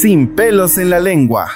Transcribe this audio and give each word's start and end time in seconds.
Sin 0.00 0.28
pelos 0.34 0.78
en 0.78 0.88
la 0.88 0.98
lengua. 0.98 1.50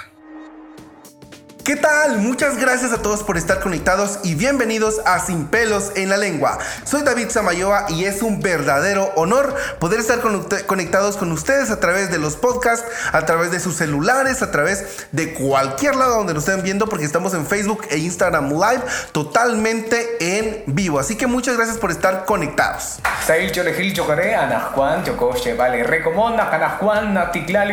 ¿Qué 1.65 1.77
tal? 1.77 2.19
Muchas 2.19 2.59
gracias 2.59 2.93
a 2.93 3.01
todos 3.01 3.23
por 3.23 3.39
estar 3.39 3.61
conectados 3.61 4.19
y 4.23 4.35
bienvenidos 4.35 5.01
a 5.07 5.19
Sin 5.19 5.47
pelos 5.47 5.93
en 5.97 6.11
la 6.11 6.19
lengua. 6.19 6.59
Soy 6.85 7.01
David 7.05 7.31
Samayoa 7.31 7.87
y 7.89 8.05
es 8.05 8.21
un 8.21 8.43
verdadero 8.43 9.11
honor 9.17 9.55
poder 9.79 9.99
estar 9.99 10.21
conectados 10.67 11.17
con 11.17 11.33
ustedes 11.33 11.71
a 11.71 11.81
través 11.81 12.11
de 12.11 12.19
los 12.19 12.37
podcasts, 12.37 12.87
a 13.13 13.25
través 13.25 13.51
de 13.51 13.61
sus 13.61 13.77
celulares, 13.77 14.43
a 14.43 14.51
través 14.51 15.07
de 15.13 15.33
cualquier 15.33 15.97
lado 15.97 16.19
donde 16.19 16.35
nos 16.35 16.47
estén 16.47 16.63
viendo 16.63 16.87
porque 16.87 17.07
estamos 17.07 17.33
en 17.33 17.47
Facebook 17.47 17.87
e 17.89 17.97
Instagram 17.97 18.51
Live 18.51 18.83
totalmente 19.13 20.19
en 20.21 20.65
vivo. 20.67 20.99
Así 20.99 21.17
que 21.17 21.27
muchas 21.27 21.57
gracias 21.57 21.79
por 21.79 21.91
estar 21.91 22.27
conectados. 22.27 22.99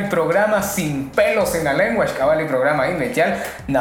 programa 0.07 0.63
Sin 0.63 1.09
pelos 1.09 1.55
en 1.55 1.65
la 1.65 1.73
lengua, 1.73 2.05
programa 2.47 2.87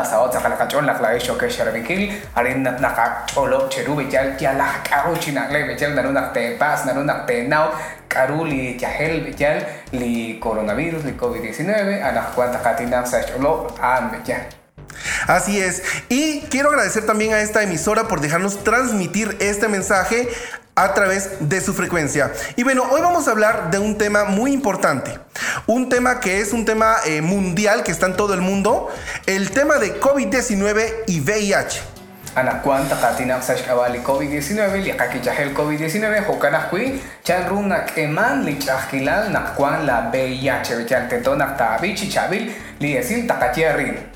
nasaot 0.01 0.33
sa 0.33 0.41
kalakachon 0.41 0.89
lak 0.89 0.99
lai 1.05 1.21
shoke 1.21 1.45
sharabikil 1.45 2.09
arin 2.41 2.65
nat 2.65 2.81
naka 2.81 3.29
olo 3.37 3.69
cheru 3.69 3.93
bejal 4.01 4.33
kia 4.41 4.57
lah 4.57 4.81
karo 4.81 5.13
chinak 5.23 5.53
le 5.53 5.69
bejal 5.69 5.93
naru 5.93 6.11
nak 6.17 6.33
te 6.33 6.57
pas 6.57 6.81
naru 6.89 7.05
nak 7.05 7.29
te 7.29 7.45
nau 7.53 7.69
karu 8.09 8.49
li 8.49 8.81
tiahel 8.81 9.21
bejal 9.27 9.61
li 10.01 10.41
coronavirus 10.41 11.05
li 11.09 11.15
covid-19 11.21 12.01
anak 12.01 12.33
kuanta 12.33 12.59
katinang 12.65 13.05
sa 13.05 13.21
olo 13.37 13.69
an 13.77 14.09
bejal 14.17 14.60
Así 15.27 15.61
es. 15.61 15.83
Y 16.09 16.41
quiero 16.51 16.71
agradecer 16.71 17.07
también 17.07 17.33
a 17.33 17.41
esta 17.41 17.63
emisora 17.63 18.09
por 18.09 18.21
dejarnos 18.21 18.65
transmitir 18.65 19.37
este 19.41 19.69
mensaje 19.69 20.29
a 20.75 20.95
través 20.95 21.31
de 21.41 21.61
su 21.61 21.75
frecuencia. 21.75 22.33
Y 22.57 22.63
bueno, 22.63 22.85
hoy 22.91 23.01
vamos 23.01 23.29
a 23.29 23.33
hablar 23.33 23.71
de 23.71 23.79
un 23.79 23.99
tema 23.99 24.25
muy 24.25 24.53
importante. 24.53 25.19
Un 25.67 25.89
tema 25.89 26.21
que 26.21 26.41
es 26.41 26.53
un 26.53 26.65
tema 26.65 26.97
eh, 27.05 27.21
mundial 27.21 27.83
que 27.83 27.93
está 27.93 28.07
en 28.07 28.17
todo 28.17 28.35
el 28.35 28.41
mundo. 28.41 28.89
El 29.27 29.51
tema 29.51 29.79
de 29.79 30.01
COVID-19 30.01 31.05
y 31.07 31.21
VIH. 31.21 31.83
anak 32.31 32.63
kuan 32.63 32.87
takatina 32.87 33.43
sa 33.43 33.59
awali 33.59 33.99
COVID-19 34.07 34.87
li 34.87 34.95
kakijahel 34.95 35.51
COVID-19 35.51 36.31
hokanak 36.31 36.71
kui 36.71 37.03
chan 37.27 37.51
rum 37.51 37.67
nak 37.67 37.91
eman 37.99 38.47
li 38.47 38.55
chahkilal 38.55 39.35
nak 39.35 39.59
kuan 39.59 39.83
la 39.83 40.15
VIH 40.15 40.87
chan 40.87 41.11
tento 41.11 41.35
nak 41.35 41.59
tabi 41.59 41.91
chichabil 41.91 42.55
li 42.79 42.95
esil 42.95 43.27
takachiarin 43.27 44.10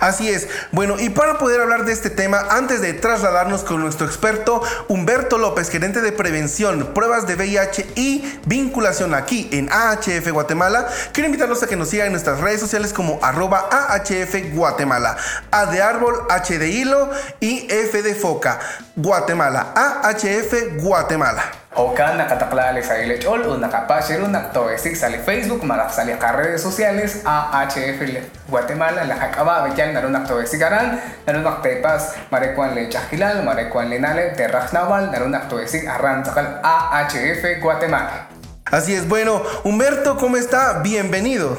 Así 0.00 0.30
es. 0.30 0.48
Bueno, 0.72 0.98
y 0.98 1.10
para 1.10 1.38
poder 1.38 1.60
hablar 1.60 1.84
de 1.84 1.92
este 1.92 2.08
tema, 2.08 2.40
antes 2.50 2.80
de 2.80 2.94
trasladarnos 2.94 3.64
con 3.64 3.80
nuestro 3.82 4.06
experto 4.06 4.62
Humberto 4.88 5.36
López, 5.36 5.68
gerente 5.68 6.00
de 6.00 6.10
prevención, 6.10 6.92
pruebas 6.94 7.26
de 7.26 7.36
VIH 7.36 7.86
y 7.94 8.40
vinculación 8.46 9.14
aquí 9.14 9.48
en 9.52 9.70
AHF 9.70 10.30
Guatemala, 10.32 10.88
quiero 11.12 11.26
invitarlos 11.26 11.62
a 11.62 11.66
que 11.66 11.76
nos 11.76 11.90
sigan 11.90 12.06
en 12.06 12.12
nuestras 12.12 12.40
redes 12.40 12.60
sociales 12.60 12.94
como 12.94 13.18
arroba 13.22 13.68
AHF 13.70 14.54
Guatemala, 14.54 15.16
A 15.50 15.66
de 15.66 15.82
árbol, 15.82 16.14
H 16.30 16.58
de 16.58 16.68
hilo 16.70 17.10
y 17.40 17.66
F 17.70 18.02
de 18.02 18.14
foca, 18.14 18.58
Guatemala, 18.96 19.74
AHF 19.76 20.78
Guatemala. 20.78 21.59
Hokan 21.70 22.18
nakataklali 22.18 22.82
sa 22.82 22.98
ilechol 22.98 23.46
o 23.46 23.54
nakapasiro 23.54 24.26
naktoesik 24.26 24.98
sa 24.98 25.06
Facebook 25.22 25.62
malak 25.62 25.94
sa 25.94 26.02
redes 26.02 26.66
sociales 26.66 27.22
AHF 27.22 28.02
Guatemala 28.50 29.06
la 29.06 29.14
hakaba 29.14 29.70
bejan 29.70 29.94
naru 29.94 30.10
naktoesikaran 30.10 30.98
naru 31.30 31.46
naktepas 31.46 32.18
marekuan 32.26 32.74
le 32.74 32.90
chahilal 32.90 33.46
marekuan 33.46 33.86
le 33.86 34.02
nale 34.02 34.34
terras 34.34 34.74
naval 34.74 35.14
naru 35.14 35.30
naktoesik 35.30 35.86
arran 35.86 36.26
sakal 36.26 36.58
AHF 36.58 37.62
Guatemala. 37.62 38.26
Así 38.66 38.94
es, 38.94 39.06
bueno, 39.06 39.42
Humberto, 39.62 40.16
¿cómo 40.16 40.36
está? 40.36 40.78
Bienvenido. 40.82 41.56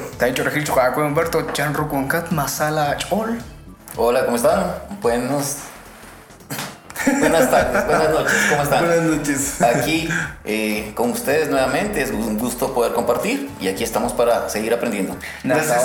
Humberto 1.08 1.44
Masala 2.32 2.96
Hola, 3.96 4.24
¿cómo 4.24 4.36
están? 4.36 4.76
Buenos 5.00 5.71
Buenas 7.32 7.50
tardes, 7.50 7.86
buenas 7.86 8.10
noches, 8.10 8.38
¿cómo 8.50 8.62
están? 8.62 8.86
Buenas 8.86 9.04
noches. 9.04 9.62
Aquí 9.62 10.06
eh, 10.44 10.92
con 10.94 11.12
ustedes 11.12 11.48
nuevamente, 11.48 12.02
es 12.02 12.10
un 12.10 12.36
gusto 12.36 12.74
poder 12.74 12.92
compartir 12.92 13.48
y 13.58 13.68
aquí 13.68 13.84
estamos 13.84 14.12
para 14.12 14.50
seguir 14.50 14.74
aprendiendo. 14.74 15.16
Gracias. 15.42 15.78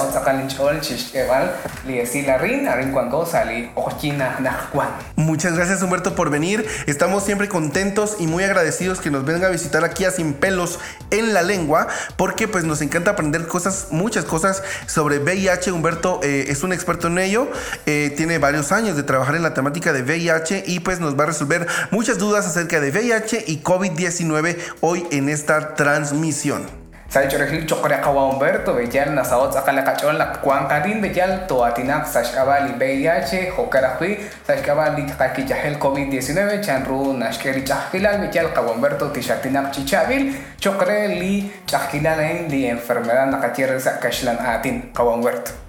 Muchas 5.15 5.55
gracias 5.55 5.81
Humberto 5.81 6.15
por 6.15 6.29
venir. 6.29 6.67
Estamos 6.85 7.23
siempre 7.23 7.47
contentos 7.47 8.17
y 8.19 8.27
muy 8.27 8.43
agradecidos 8.43 8.99
que 8.99 9.09
nos 9.09 9.23
venga 9.23 9.47
a 9.47 9.49
visitar 9.49 9.85
aquí 9.85 10.03
a 10.03 10.11
Sin 10.11 10.33
Pelos 10.33 10.79
en 11.11 11.33
la 11.33 11.43
Lengua 11.43 11.87
porque 12.17 12.49
pues 12.49 12.65
nos 12.65 12.81
encanta 12.81 13.11
aprender 13.11 13.47
cosas, 13.47 13.87
muchas 13.91 14.25
cosas 14.25 14.63
sobre 14.85 15.19
VIH. 15.19 15.71
Humberto 15.71 16.19
eh, 16.23 16.47
es 16.49 16.63
un 16.63 16.73
experto 16.73 17.07
en 17.07 17.19
ello, 17.19 17.47
eh, 17.85 18.13
tiene 18.17 18.37
varios 18.37 18.73
años 18.73 18.97
de 18.97 19.03
trabajar 19.03 19.35
en 19.35 19.43
la 19.43 19.53
temática 19.53 19.93
de 19.93 20.01
VIH 20.01 20.65
y 20.67 20.81
pues 20.81 20.99
nos 20.99 21.17
va 21.17 21.23
a 21.23 21.27
resolver 21.37 21.67
muchas 21.91 22.17
dudas 22.17 22.47
acerca 22.47 22.79
de 22.79 22.91
VIH 22.91 23.45
y 23.47 23.61
COVID-19 23.61 24.57
hoy 24.81 25.05
en 25.11 25.29
esta 25.29 25.75
transmisión. 25.75 26.65
Sajorehil 27.09 27.65
chokore 27.65 28.01
kawa 28.01 28.31
Humberto 28.31 28.73
bejal 28.73 29.15
nasaot 29.15 29.53
sakala 29.53 29.83
kachon 29.85 30.17
la 30.17 30.33
kuan 30.41 30.67
karin 30.67 30.99
bejal 31.01 31.47
to 31.47 31.63
atinak 31.63 32.05
sashkabali 32.05 32.73
VIH 32.77 33.55
hokarakui 33.55 34.17
sashkabali 34.45 35.05
kaki 35.17 35.47
jahel 35.47 35.79
COVID-19 35.79 36.59
chanru 36.65 37.13
nashkeli 37.13 37.63
chahkilal 37.63 38.19
bejal 38.19 38.51
kawa 38.51 38.73
Humberto 38.73 39.07
tishatinak 39.13 39.71
chichabil 39.71 40.35
chokore 40.59 41.07
li 41.07 41.49
chahkilal 41.65 42.49
li 42.49 42.65
enfermedad 42.65 43.31
nakatierre 43.31 43.79
sa 43.79 44.01
kashlan 44.03 44.35
atin 44.35 44.91
kawa 44.91 45.15
Humberto. 45.15 45.66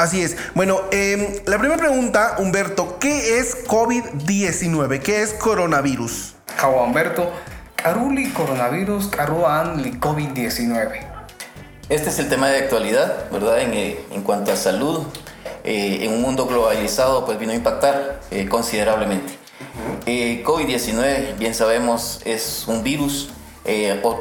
Así 0.00 0.22
es. 0.22 0.34
Bueno, 0.54 0.80
eh, 0.92 1.42
la 1.44 1.58
primera 1.58 1.78
pregunta, 1.78 2.36
Humberto, 2.38 2.98
¿qué 2.98 3.38
es 3.38 3.66
COVID-19? 3.66 5.02
¿Qué 5.02 5.20
es 5.20 5.34
coronavirus? 5.34 6.36
Kawa 6.58 6.84
Humberto, 6.84 7.30
Caruli 7.76 8.30
coronavirus, 8.30 9.08
Caruan 9.08 10.00
COVID-19. 10.00 11.06
Este 11.90 12.08
es 12.08 12.18
el 12.18 12.30
tema 12.30 12.48
de 12.48 12.60
actualidad, 12.60 13.30
¿verdad? 13.30 13.60
En, 13.60 13.74
eh, 13.74 14.00
en 14.10 14.22
cuanto 14.22 14.52
a 14.52 14.56
salud, 14.56 15.04
eh, 15.64 15.98
en 16.00 16.14
un 16.14 16.22
mundo 16.22 16.46
globalizado, 16.46 17.26
pues 17.26 17.38
vino 17.38 17.52
a 17.52 17.56
impactar 17.56 18.20
eh, 18.30 18.48
considerablemente. 18.48 19.34
COVID-19, 20.06 21.36
bien 21.36 21.54
sabemos, 21.54 22.22
es 22.24 22.64
un 22.66 22.82
virus. 22.82 23.28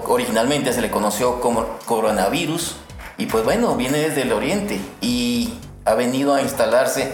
originalmente 0.08 0.74
se 0.74 0.82
le 0.82 0.92
conoció 0.92 1.40
como 1.40 1.80
coronavirus 1.86 2.76
y 3.18 3.28
pues 3.28 3.46
bueno, 3.46 3.76
viene 3.76 4.00
desde 4.00 4.24
el 4.24 4.34
oriente 4.34 4.80
y 5.02 5.54
ha 5.90 5.96
venido 5.96 6.36
a 6.36 6.42
instalarse 6.42 7.12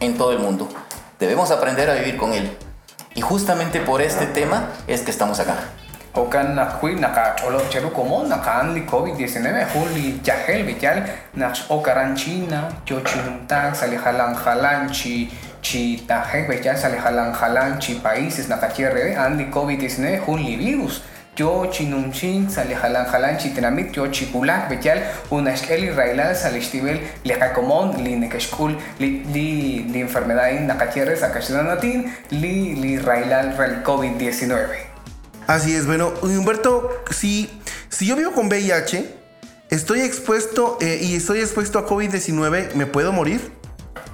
en 0.00 0.16
todo 0.16 0.32
el 0.32 0.38
mundo. 0.38 0.66
Debemos 1.20 1.50
aprender 1.50 1.90
a 1.90 1.94
vivir 1.94 2.16
con 2.16 2.32
él. 2.32 2.56
Y 3.14 3.20
justamente 3.20 3.80
por 3.80 4.00
este 4.00 4.24
tema 4.24 4.70
es 4.86 5.02
que 5.02 5.10
estamos 5.10 5.40
acá. 5.40 5.56
Okan 6.14 6.54
na 6.54 6.78
hui 6.80 6.94
naka 6.94 7.36
cholo 7.36 7.60
cheru 7.68 7.92
como 7.92 8.24
naka 8.24 8.60
anli 8.60 8.86
COVID-19 8.86 9.66
huli 9.74 10.20
yahel 10.24 10.64
vital 10.64 11.04
nak 11.34 11.56
okaran 11.68 12.14
China 12.14 12.68
yo 12.86 13.00
chinuntan 13.00 13.74
sali 13.74 13.96
halan 13.96 14.32
halan 14.32 14.88
chi 14.88 16.06
tahe 16.06 16.46
vital 16.48 16.78
sali 16.78 16.96
halan 16.96 17.34
halan 17.34 17.80
chi 17.80 17.94
países 17.94 18.48
naka 18.48 18.68
tierre 18.68 19.16
anli 19.16 19.50
COVID-19 19.50 20.22
huli 20.24 20.56
virus 20.56 21.02
yo 21.36 21.66
chinumchin 21.70 22.50
sali 22.50 22.74
halan 22.74 23.06
halan 23.06 23.38
chitnamit 23.38 23.92
yo 23.92 24.06
chipulak 24.08 24.68
bechal 24.68 25.02
una 25.30 25.52
esquel 25.52 25.84
israelal 25.84 26.36
sali 26.36 26.58
estivel 26.58 27.00
le 27.24 27.34
común 27.54 28.04
li 28.04 28.14
nekashkul 28.16 28.76
li 28.98 29.24
li 29.34 29.84
li 29.92 30.00
enfermedad 30.00 30.50
en 30.50 30.66
nakatierres 30.66 31.22
akashnanatin 31.22 32.12
li 32.30 32.74
li 32.74 32.94
israelal 32.94 33.56
rel 33.58 33.82
COVID-19. 33.82 34.94
Así 35.46 35.74
es, 35.74 35.86
bueno, 35.86 36.12
Humberto, 36.22 36.88
si, 37.10 37.50
si 37.90 38.06
yo 38.06 38.16
vivo 38.16 38.32
con 38.32 38.48
VIH, 38.48 39.04
estoy 39.68 40.00
expuesto 40.00 40.78
eh, 40.80 41.00
y 41.02 41.16
estoy 41.16 41.40
expuesto 41.40 41.78
a 41.78 41.86
COVID-19, 41.86 42.74
¿me 42.74 42.86
puedo 42.86 43.12
morir? 43.12 43.52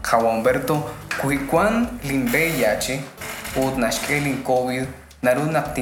Jawa 0.03 0.35
Humberto, 0.35 0.91
kuikuan 1.23 2.01
lin 2.03 2.27
VIH, 2.33 3.01
ud 3.57 3.79
nashkelin 3.79 4.43
COVID, 4.43 4.87
narunak 5.23 5.75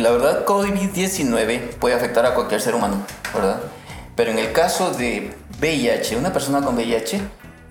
la 0.00 0.10
verdad, 0.10 0.44
COVID-19 0.44 1.74
puede 1.78 1.94
afectar 1.94 2.26
a 2.26 2.34
cualquier 2.34 2.60
ser 2.60 2.74
humano, 2.74 3.04
¿verdad? 3.34 3.60
Pero 4.16 4.30
en 4.30 4.38
el 4.38 4.52
caso 4.52 4.90
de 4.90 5.34
VIH, 5.60 6.16
una 6.16 6.32
persona 6.32 6.62
con 6.62 6.74
VIH 6.74 7.20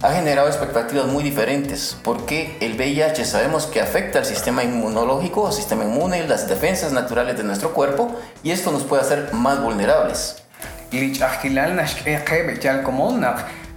ha 0.02 0.14
generado 0.14 0.48
expectativas 0.48 1.08
muy 1.08 1.24
diferentes, 1.24 1.98
porque 2.04 2.58
el 2.62 2.76
VIH 2.76 3.26
sabemos 3.26 3.66
que 3.66 3.82
afecta 3.82 4.20
al 4.20 4.26
sistema 4.26 4.64
inmunológico, 4.64 5.48
al 5.48 5.54
sistema 5.54 5.84
inmune, 5.84 6.28
las 6.28 6.48
defensas 6.48 6.94
naturales 6.94 7.38
de 7.38 7.44
nuestro 7.44 7.74
cuerpo, 7.74 8.16
y 8.44 8.52
esto 8.52 8.72
nos 8.72 8.84
puede 8.84 9.02
hacer 9.02 9.34
más 9.34 9.62
vulnerables 9.62 10.44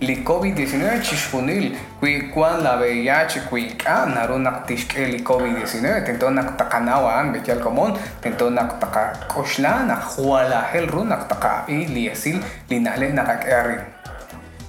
li 0.03 0.19
COVID-19 0.27 0.99
chishpunil 1.07 1.71
kui 2.01 2.27
kwan 2.35 2.63
la 2.67 2.75
VIH 2.83 3.47
kui 3.47 3.71
ka 3.79 4.03
narunak 4.11 4.67
tishke 4.67 5.07
li 5.07 5.23
COVID-19 5.23 6.03
tento 6.03 6.27
nak 6.31 6.59
takanawa 6.59 7.23
an 7.23 7.31
bechal 7.31 7.63
komon 7.63 7.95
tento 8.19 8.51
nak 8.51 8.83
taka 8.83 9.31
koshla 9.31 9.87
nak 9.87 10.19
huala 10.19 10.67
hel 10.75 10.91
runak 10.91 11.31
taka 11.31 11.71
y 11.71 11.87
li 11.87 12.11
asil 12.11 12.43
li 12.69 12.83
nahle 12.83 13.15
nak 13.15 13.47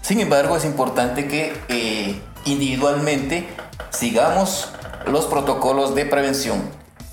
Sin 0.03 0.19
embargo, 0.19 0.57
es 0.57 0.65
importante 0.65 1.27
que 1.27 1.53
eh, 1.69 2.21
individualmente 2.45 3.47
sigamos 3.89 4.69
los 5.07 5.25
protocolos 5.25 5.95
de 5.95 6.05
prevención. 6.05 6.59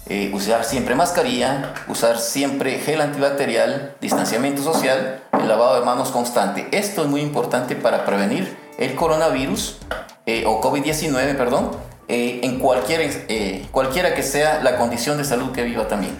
Eh, 0.09 0.33
usar 0.35 0.65
siempre 0.65 0.97
mascarilla, 0.97 1.73
usar 1.87 2.19
siempre 2.19 2.81
gel 2.81 3.01
antibacterial, 3.01 3.95
distanciamiento 4.01 4.61
social, 4.61 5.23
el 5.41 5.49
lavado 5.49 5.79
de 5.79 5.85
manos 5.85 6.11
constante. 6.11 6.69
Esto 6.73 7.03
es 7.03 7.09
muy 7.09 7.21
importante 7.21 7.77
para 7.77 8.05
prevenir 8.05 8.57
el 8.79 8.95
coronavirus 8.95 9.79
eh, 10.27 10.45
o 10.47 10.61
COVID-19, 10.61 11.37
perdón, 11.37 11.71
en 12.09 12.59
cualquier, 12.59 13.69
cualquiera 13.71 14.15
que 14.15 14.25
sea 14.25 14.61
la 14.65 14.77
condición 14.77 15.17
de 15.17 15.25
salud 15.25 15.53
que 15.53 15.63
viva 15.63 15.87
también. 15.87 16.19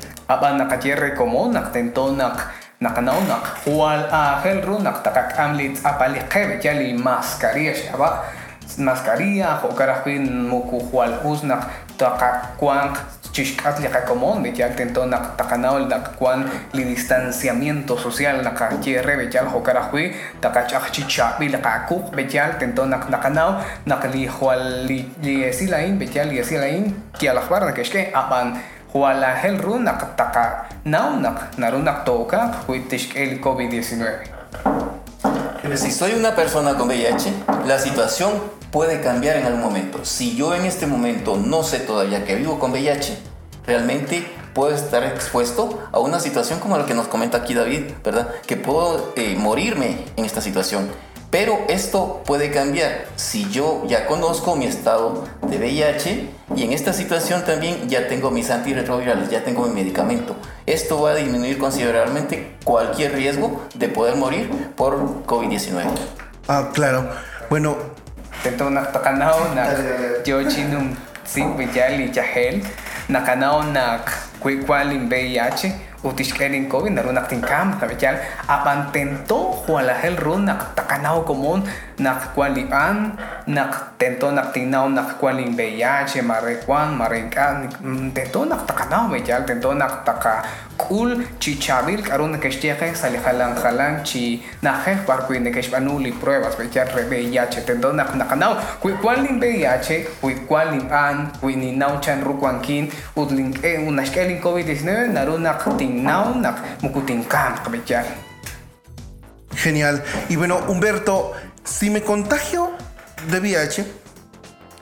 Takakuanq 13.41 13.41
chishkat 13.41 13.81
liqakomon 13.81 14.43
bechal 14.43 14.77
tento 14.77 15.07
nak 15.07 15.37
takanaw 15.37 15.81
nak 15.89 16.17
kuan 16.17 16.45
li 16.73 16.85
distanciamiento 16.85 17.97
social 17.97 18.43
naka 18.45 18.77
cierre 18.81 19.17
bechal 19.17 19.49
jokarajwi 19.49 20.13
takachaj 20.41 20.93
chichabi 20.93 21.49
liqakuk 21.49 22.13
bechal 22.13 22.59
tento 22.59 22.85
nak 22.87 23.09
nakanaw 23.09 23.61
nak 23.87 24.05
li 24.13 24.27
huwal 24.27 24.87
li 24.87 25.45
esilain 25.45 25.99
bechal 25.99 26.29
li 26.29 26.39
esilain 26.39 26.95
kialajbar 27.17 27.73
nakeshke 27.73 28.13
apan 28.13 28.61
hel 28.93 29.57
runak 29.59 30.17
taka 30.17 30.67
naunak 30.85 31.57
narunak 31.57 32.05
toka 32.05 32.51
el 33.15 33.41
COVID-19. 33.41 34.41
Si 35.77 35.93
soy 35.93 36.15
una 36.19 36.35
persona 36.35 36.75
con 36.75 36.89
VIH, 36.89 37.31
la 37.67 37.79
situación 37.79 38.33
puede 38.73 39.01
cambiar 39.01 39.37
en 39.37 39.47
algún 39.47 39.63
momento. 39.63 40.05
Si 40.05 40.35
yo 40.35 40.55
en 40.55 40.65
este 40.65 40.87
momento 40.87 41.37
no 41.37 41.63
sé 41.63 41.79
todavía 41.81 42.25
que 42.25 42.35
vivo 42.35 42.59
con 42.59 42.73
VIH, 42.73 43.30
realmente 43.71 44.27
puedo 44.53 44.75
estar 44.75 45.05
expuesto 45.05 45.81
a 45.93 46.01
una 46.01 46.19
situación 46.19 46.59
como 46.59 46.77
la 46.77 46.87
que 46.87 46.95
nos 46.95 47.07
comenta 47.07 47.39
aquí 47.39 47.55
David, 47.55 47.93
¿verdad? 48.03 48.29
Que 48.47 48.57
puedo 48.57 49.13
eh, 49.15 49.37
morirme 49.39 50.07
en 50.17 50.25
esta 50.25 50.41
situación. 50.41 50.91
Pero 51.31 51.61
esto 51.69 52.23
puede 52.27 52.51
cambiar 52.51 53.07
si 53.15 53.49
yo 53.51 53.85
ya 53.87 54.07
conozco 54.07 54.57
mi 54.57 54.67
estado 54.67 55.25
de 55.47 55.59
VIH 55.59 56.29
y 56.57 56.65
en 56.65 56.73
esta 56.73 56.93
situación 56.93 57.45
también 57.45 57.89
ya 57.89 58.09
tengo 58.09 58.33
mis 58.33 58.51
antirretrovirales, 58.51 59.31
ya 59.31 59.45
tengo 59.45 59.65
mi 59.69 59.73
medicamento. 59.73 60.35
Esto 60.67 61.01
va 61.01 61.13
a 61.13 61.15
disminuir 61.15 61.57
considerablemente 61.59 62.57
cualquier 62.65 63.13
riesgo 63.13 63.63
de 63.77 63.89
poder 63.89 64.17
morir 64.17 64.51
por 64.75 65.25
COVID-19. 65.27 65.85
Ah, 66.49 66.71
claro. 66.75 67.09
Bueno. 67.49 67.77
Tento 68.43 68.71
naktakanao 68.71 69.55
nak 69.55 70.25
yochinum 70.25 70.97
sin 71.25 71.57
vijali 71.59 72.11
jahel 72.11 72.65
nakanao 73.11 73.67
nak 73.75 74.07
kwalin 74.41 75.11
VIH 75.11 75.91
utishkerin 76.01 76.65
COVID 76.65 76.97
narunak 76.97 77.29
tinkam 77.29 77.77
kabechal 77.77 78.17
apantento 78.49 79.53
hualahel 79.69 80.17
run 80.17 80.49
nak 80.49 80.73
takanao 80.73 81.29
común 81.29 81.61
nak 82.01 82.33
kualian 82.33 83.21
nak 83.53 84.01
tento 84.01 84.33
nak 84.33 84.57
tinao 84.57 84.89
nak 84.89 85.21
kualin 85.21 85.53
VIH 85.53 86.25
marekuan 86.25 86.97
marenkan 86.97 87.69
tento 88.17 88.49
nak 88.49 88.65
takanao 88.65 89.13
bechal 89.13 89.45
tento 89.45 89.77
nak 89.77 90.09
taka 90.09 90.41
kul 90.83 91.25
chichabil 91.39 92.01
karun 92.03 92.39
keshtiake 92.41 92.95
salihalan 92.95 93.57
halan 93.63 94.01
chi 94.05 94.43
naje 94.63 94.97
parkuin 95.07 95.45
de 95.45 95.51
keshbanuli 95.51 96.13
pruebas 96.23 96.57
bechal 96.57 96.89
re 96.97 97.05
VIH 97.11 97.67
tento 97.67 97.93
nak 97.93 98.15
nakanao 98.17 98.57
kui 98.81 98.93
kualin 99.03 99.41
VIH 99.43 99.91
kui 100.21 100.35
kualin 100.49 100.89
an 100.89 101.31
kui 101.41 101.57
ni 101.57 101.77
nauchan 101.77 102.25
rukuankin 102.25 102.91
utlin 103.17 103.53
e 103.63 103.77
unashkelin 103.89 104.41
COVID-19 104.41 105.13
narunak 105.13 105.65
tinao 105.79 106.35
nak 106.35 106.83
mukutinkan 106.83 107.61
kabechal 107.65 108.05
Genial. 109.63 110.03
Y 110.29 110.37
bueno, 110.37 110.59
Humberto, 110.69 111.33
si 111.65 111.91
me 111.91 112.01
contagio 112.01 112.71
de 113.31 113.41
VIH, 113.41 113.85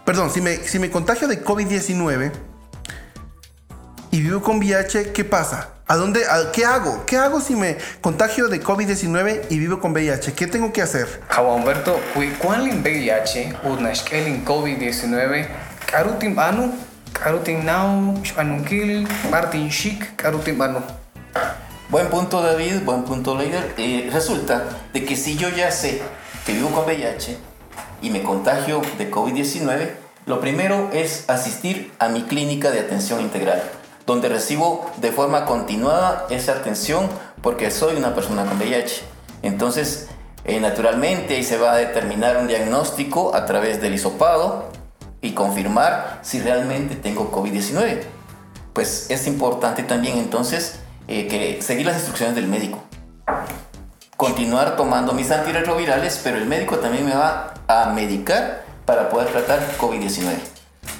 perdón, 0.05 0.31
si 0.31 0.41
me, 0.41 0.57
si 0.57 0.79
me 0.79 0.91
contagio 0.91 1.27
de 1.27 1.43
COVID-19 1.43 2.31
y 4.11 4.21
vivo 4.21 4.41
con 4.41 4.59
VIH, 4.59 5.13
¿qué 5.13 5.25
pasa? 5.25 5.71
¿A 5.87 5.97
dónde, 5.97 6.23
¿Qué 6.53 6.65
hago? 6.65 7.05
¿Qué 7.07 7.17
hago 7.17 7.41
si 7.41 7.55
me 7.55 7.79
contagio 8.01 8.49
de 8.49 8.63
COVID-19 8.63 9.47
y 9.51 9.59
vivo 9.59 9.81
con 9.81 9.93
VIH? 9.93 10.35
¿Qué 10.35 10.47
tengo 10.47 10.73
que 10.73 10.83
hacer? 10.83 11.21
Humberto, 11.39 11.99
¿cuál 12.39 12.67
es 12.67 12.75
VIH? 12.75 13.55
¿Un 13.65 13.85
COVID-19? 14.45 15.47
¿Carutim 15.87 16.39
anu? 16.39 16.75
¿Carutim 17.13 17.65
nau? 17.65 18.23
¿Spanunkil? 18.25 19.09
¿Martin 19.31 19.71
chic? 19.71 20.15
¿Carutim 20.17 20.61
anu? 20.61 20.81
Buen 21.89 22.09
punto 22.09 22.43
David, 22.43 22.83
buen 22.85 23.05
punto 23.05 23.35
Leider. 23.37 23.75
Eh, 23.79 24.11
resulta 24.13 24.65
de 24.93 25.05
que 25.05 25.17
si 25.17 25.37
yo 25.37 25.49
ya 25.49 25.71
sé 25.71 26.03
que 26.45 26.53
vivo 26.53 26.69
con 26.71 26.85
VIH 26.85 27.39
y 28.03 28.11
me 28.11 28.23
contagio 28.23 28.83
de 28.99 29.11
COVID-19, 29.11 29.91
lo 30.27 30.41
primero 30.41 30.91
es 30.93 31.25
asistir 31.29 31.91
a 31.99 32.11
mi 32.11 32.25
clínica 32.25 32.71
de 32.71 32.81
atención 32.81 33.23
integral, 33.23 33.63
donde 34.09 34.31
recibo 34.31 34.91
de 34.97 35.13
forma 35.13 35.45
continuada 35.45 36.27
esa 36.31 36.53
atención 36.53 37.11
porque 37.43 37.71
soy 37.71 37.95
una 37.95 38.15
persona 38.15 38.47
con 38.47 38.57
VIH. 38.57 39.03
Entonces, 39.43 40.09
eh, 40.47 40.61
naturalmente 40.61 41.37
ahí 41.37 41.45
se 41.45 41.59
va 41.59 41.73
a 41.73 41.77
determinar 41.77 42.39
un 42.39 42.49
diagnóstico 42.49 43.37
a 43.37 43.45
través 43.45 43.83
del 43.83 43.93
hisopado 43.93 44.71
y 45.21 45.33
confirmar 45.33 46.21
si 46.23 46.41
realmente 46.41 46.95
tengo 46.95 47.31
COVID-19. 47.31 48.01
Pues 48.73 49.11
es 49.11 49.27
importante 49.27 49.83
también 49.83 50.17
entonces 50.17 50.79
eh, 51.07 51.27
que 51.29 51.61
seguir 51.61 51.85
las 51.85 51.97
instrucciones 51.97 52.35
del 52.35 52.49
médico. 52.49 52.79
Continuar 54.17 54.77
tomando 54.77 55.13
mis 55.13 55.31
antirretrovirales, 55.31 56.19
pero 56.25 56.39
el 56.39 56.47
médico 56.47 56.79
también 56.79 57.05
me 57.05 57.15
va 57.15 57.53
a 57.69 57.91
medicar 57.91 58.65
para 58.87 59.11
poder 59.11 59.29
tratar 59.29 59.61
COVID-19. 59.77 60.58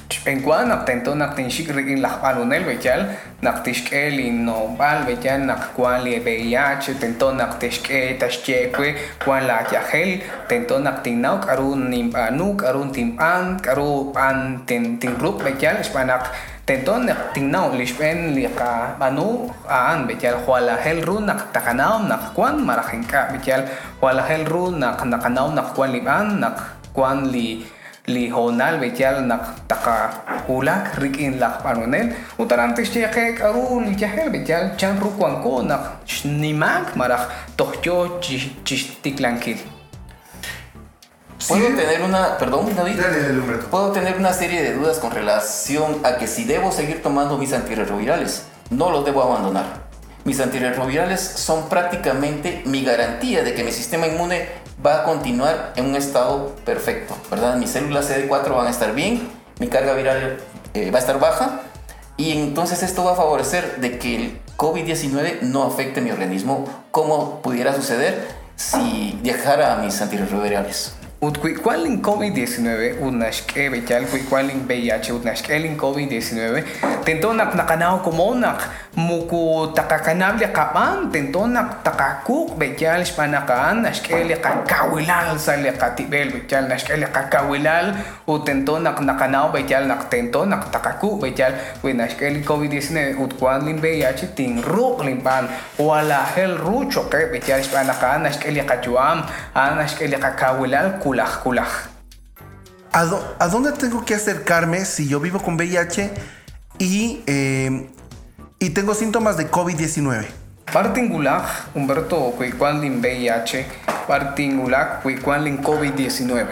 Penguan 0.09 0.73
naktenton 0.73 1.21
naktinshik 1.21 1.69
rikin 1.69 2.01
lakbalunel 2.01 2.65
bechal 2.65 3.13
naktishkel 3.45 4.17
no 4.33 4.73
bal 4.73 5.05
bechal 5.05 5.45
nakkuali 5.45 6.17
VIH 6.25 6.97
tenton 6.97 7.37
naktishke 7.37 8.17
tashchekwe 8.17 8.97
kuan 9.21 9.45
la 9.45 9.61
yahel 9.69 10.17
tenton 10.49 10.81
naktinau 10.81 11.37
karun 11.37 11.93
nimpanu 11.93 12.57
karun 12.57 12.89
timpan 12.89 13.61
karu 13.61 14.09
pan 14.09 14.65
tin 14.65 14.97
tinrup 14.97 15.45
bechal 15.45 15.77
espanak 15.77 16.33
tenton 16.65 17.05
tinnaw 17.37 17.69
lishpen 17.77 18.33
liqa 18.33 18.97
manu 18.97 19.45
aan 19.69 20.09
bechal 20.09 20.41
huala 20.41 20.73
hel 20.81 21.05
ru 21.05 21.21
nak 21.21 21.53
takanaw 21.53 22.01
nak 22.01 22.33
kwan 22.33 22.65
marahin 22.65 23.05
ka 23.05 23.29
bechal 23.29 23.61
huala 24.01 24.25
hel 24.25 24.41
ru 24.49 24.73
nak 24.73 25.05
nakanaw 25.05 25.53
nak 25.53 25.77
kwan 25.77 25.93
liban 25.93 26.41
nak 26.41 26.57
kwan 26.97 27.29
li 27.29 27.77
li 28.13 28.29
honal 28.29 28.79
bechal 28.81 29.21
nak 29.29 29.67
taka 29.67 29.97
hulak 30.47 30.97
rikin 30.97 31.39
lak 31.39 31.63
panonel. 31.63 32.13
Utarantes 32.37 32.91
cheque 32.93 33.37
karu 33.39 33.85
li 33.85 33.95
jahel 33.95 34.29
bechal 34.35 34.75
chan 34.77 34.99
ru 34.99 35.09
kwan 35.17 35.41
ko 35.43 35.61
nak 35.61 36.01
nimak 36.25 36.95
maraj 36.97 37.29
tohyo 37.55 38.19
chistiklankil 38.65 39.57
Puedo 41.47 41.69
tener 41.69 42.01
una, 42.01 42.37
perdón 42.37 42.75
David, 42.75 42.99
puedo 43.71 43.91
tener 43.91 44.17
una 44.17 44.33
serie 44.33 44.61
de 44.61 44.73
dudas 44.73 44.99
con 44.99 45.11
relación 45.11 45.99
a 46.03 46.17
que 46.17 46.27
si 46.27 46.43
debo 46.43 46.69
seguir 46.71 47.01
tomando 47.01 47.37
mis 47.37 47.53
antirretrovirales, 47.53 48.43
no 48.69 48.91
los 48.91 49.05
debo 49.05 49.23
abandonar. 49.23 49.87
Mis 50.25 50.39
antirretrovirales 50.41 51.21
son 51.21 51.69
prácticamente 51.69 52.61
mi 52.65 52.83
garantía 52.83 53.41
de 53.41 53.53
que 53.53 53.63
mi 53.63 53.71
sistema 53.71 54.05
inmune 54.07 54.49
va 54.85 55.01
a 55.01 55.03
continuar 55.03 55.73
en 55.75 55.85
un 55.85 55.95
estado 55.95 56.55
perfecto, 56.65 57.15
¿verdad? 57.29 57.57
Mis 57.57 57.71
células 57.71 58.09
CD4 58.09 58.55
van 58.55 58.67
a 58.67 58.69
estar 58.69 58.93
bien, 58.93 59.29
mi 59.59 59.67
carga 59.67 59.93
viral 59.93 60.37
eh, 60.73 60.91
va 60.91 60.97
a 60.97 61.01
estar 61.01 61.19
baja 61.19 61.61
y 62.17 62.31
entonces 62.31 62.83
esto 62.83 63.03
va 63.03 63.13
a 63.13 63.15
favorecer 63.15 63.77
de 63.77 63.97
que 63.97 64.15
el 64.15 64.41
COVID-19 64.57 65.41
no 65.41 65.63
afecte 65.63 66.01
mi 66.01 66.11
organismo 66.11 66.65
como 66.91 67.41
pudiera 67.41 67.73
suceder 67.73 68.27
si 68.55 69.19
dejara 69.23 69.77
mis 69.77 70.01
antirretrovirales. 70.01 70.98
Ut 71.19 71.35
kuikwalin 71.35 71.99
COVID-19 71.99 73.03
unashke 73.03 73.67
bechal 73.67 74.07
kuikwalin 74.07 74.63
VIH 74.63 75.11
unashkelin 75.11 75.75
COVID-19 75.75 76.63
tentonak 77.03 77.51
nakanaw 77.59 77.99
kumonak 77.99 78.63
muku 78.95 79.67
takakanable 79.75 80.47
kapan 80.55 81.11
tentonak 81.11 81.83
takakuk 81.83 82.55
bechal 82.55 83.03
spanakaan 83.03 83.83
nashkele 83.83 84.39
kakawilal 84.39 85.35
sale 85.35 85.75
katibel 85.75 86.31
bechal 86.31 86.71
nashkele 86.71 87.11
kakawilal 87.11 87.99
u 88.23 88.39
tentonak 88.39 89.03
nakanaw 89.03 89.51
bechal 89.51 89.91
nak 89.91 90.07
tentonak 90.07 90.71
takakuk 90.71 91.19
bechal 91.19 91.51
winashkelin 91.83 92.47
COVID-19 92.47 93.19
ut 93.19 93.35
kualin 93.35 93.75
VIH 93.83 94.39
tinruk 94.39 95.03
limpan 95.03 95.51
wala 95.75 96.23
hel 96.31 96.55
rucho 96.55 97.11
ke 97.11 97.27
bechal 97.27 97.59
spanakaan 97.59 98.23
nashkele 98.23 98.63
kachuam 98.63 99.27
anashkele 99.51 100.15
kakawilal 100.15 100.95
kulaj 101.09 101.41
kulaj. 101.41 101.69
¿A, 102.91 103.05
do, 103.05 103.35
¿A, 103.39 103.47
dónde 103.47 103.71
tengo 103.71 104.05
que 104.05 104.13
acercarme 104.13 104.85
si 104.85 105.07
yo 105.07 105.19
vivo 105.19 105.41
con 105.41 105.55
VIH 105.55 106.11
y, 106.77 107.23
eh, 107.25 107.89
y 108.59 108.69
tengo 108.69 108.93
síntomas 108.93 109.35
de 109.35 109.49
COVID-19? 109.49 110.27
Partingulag, 110.71 111.43
Humberto 111.73 112.33
Cuicuanlin 112.37 112.99
VIH, 112.99 113.65
Partingulag, 114.07 115.01
Cuicuanlin 115.01 115.63
COVID-19. 115.63 116.45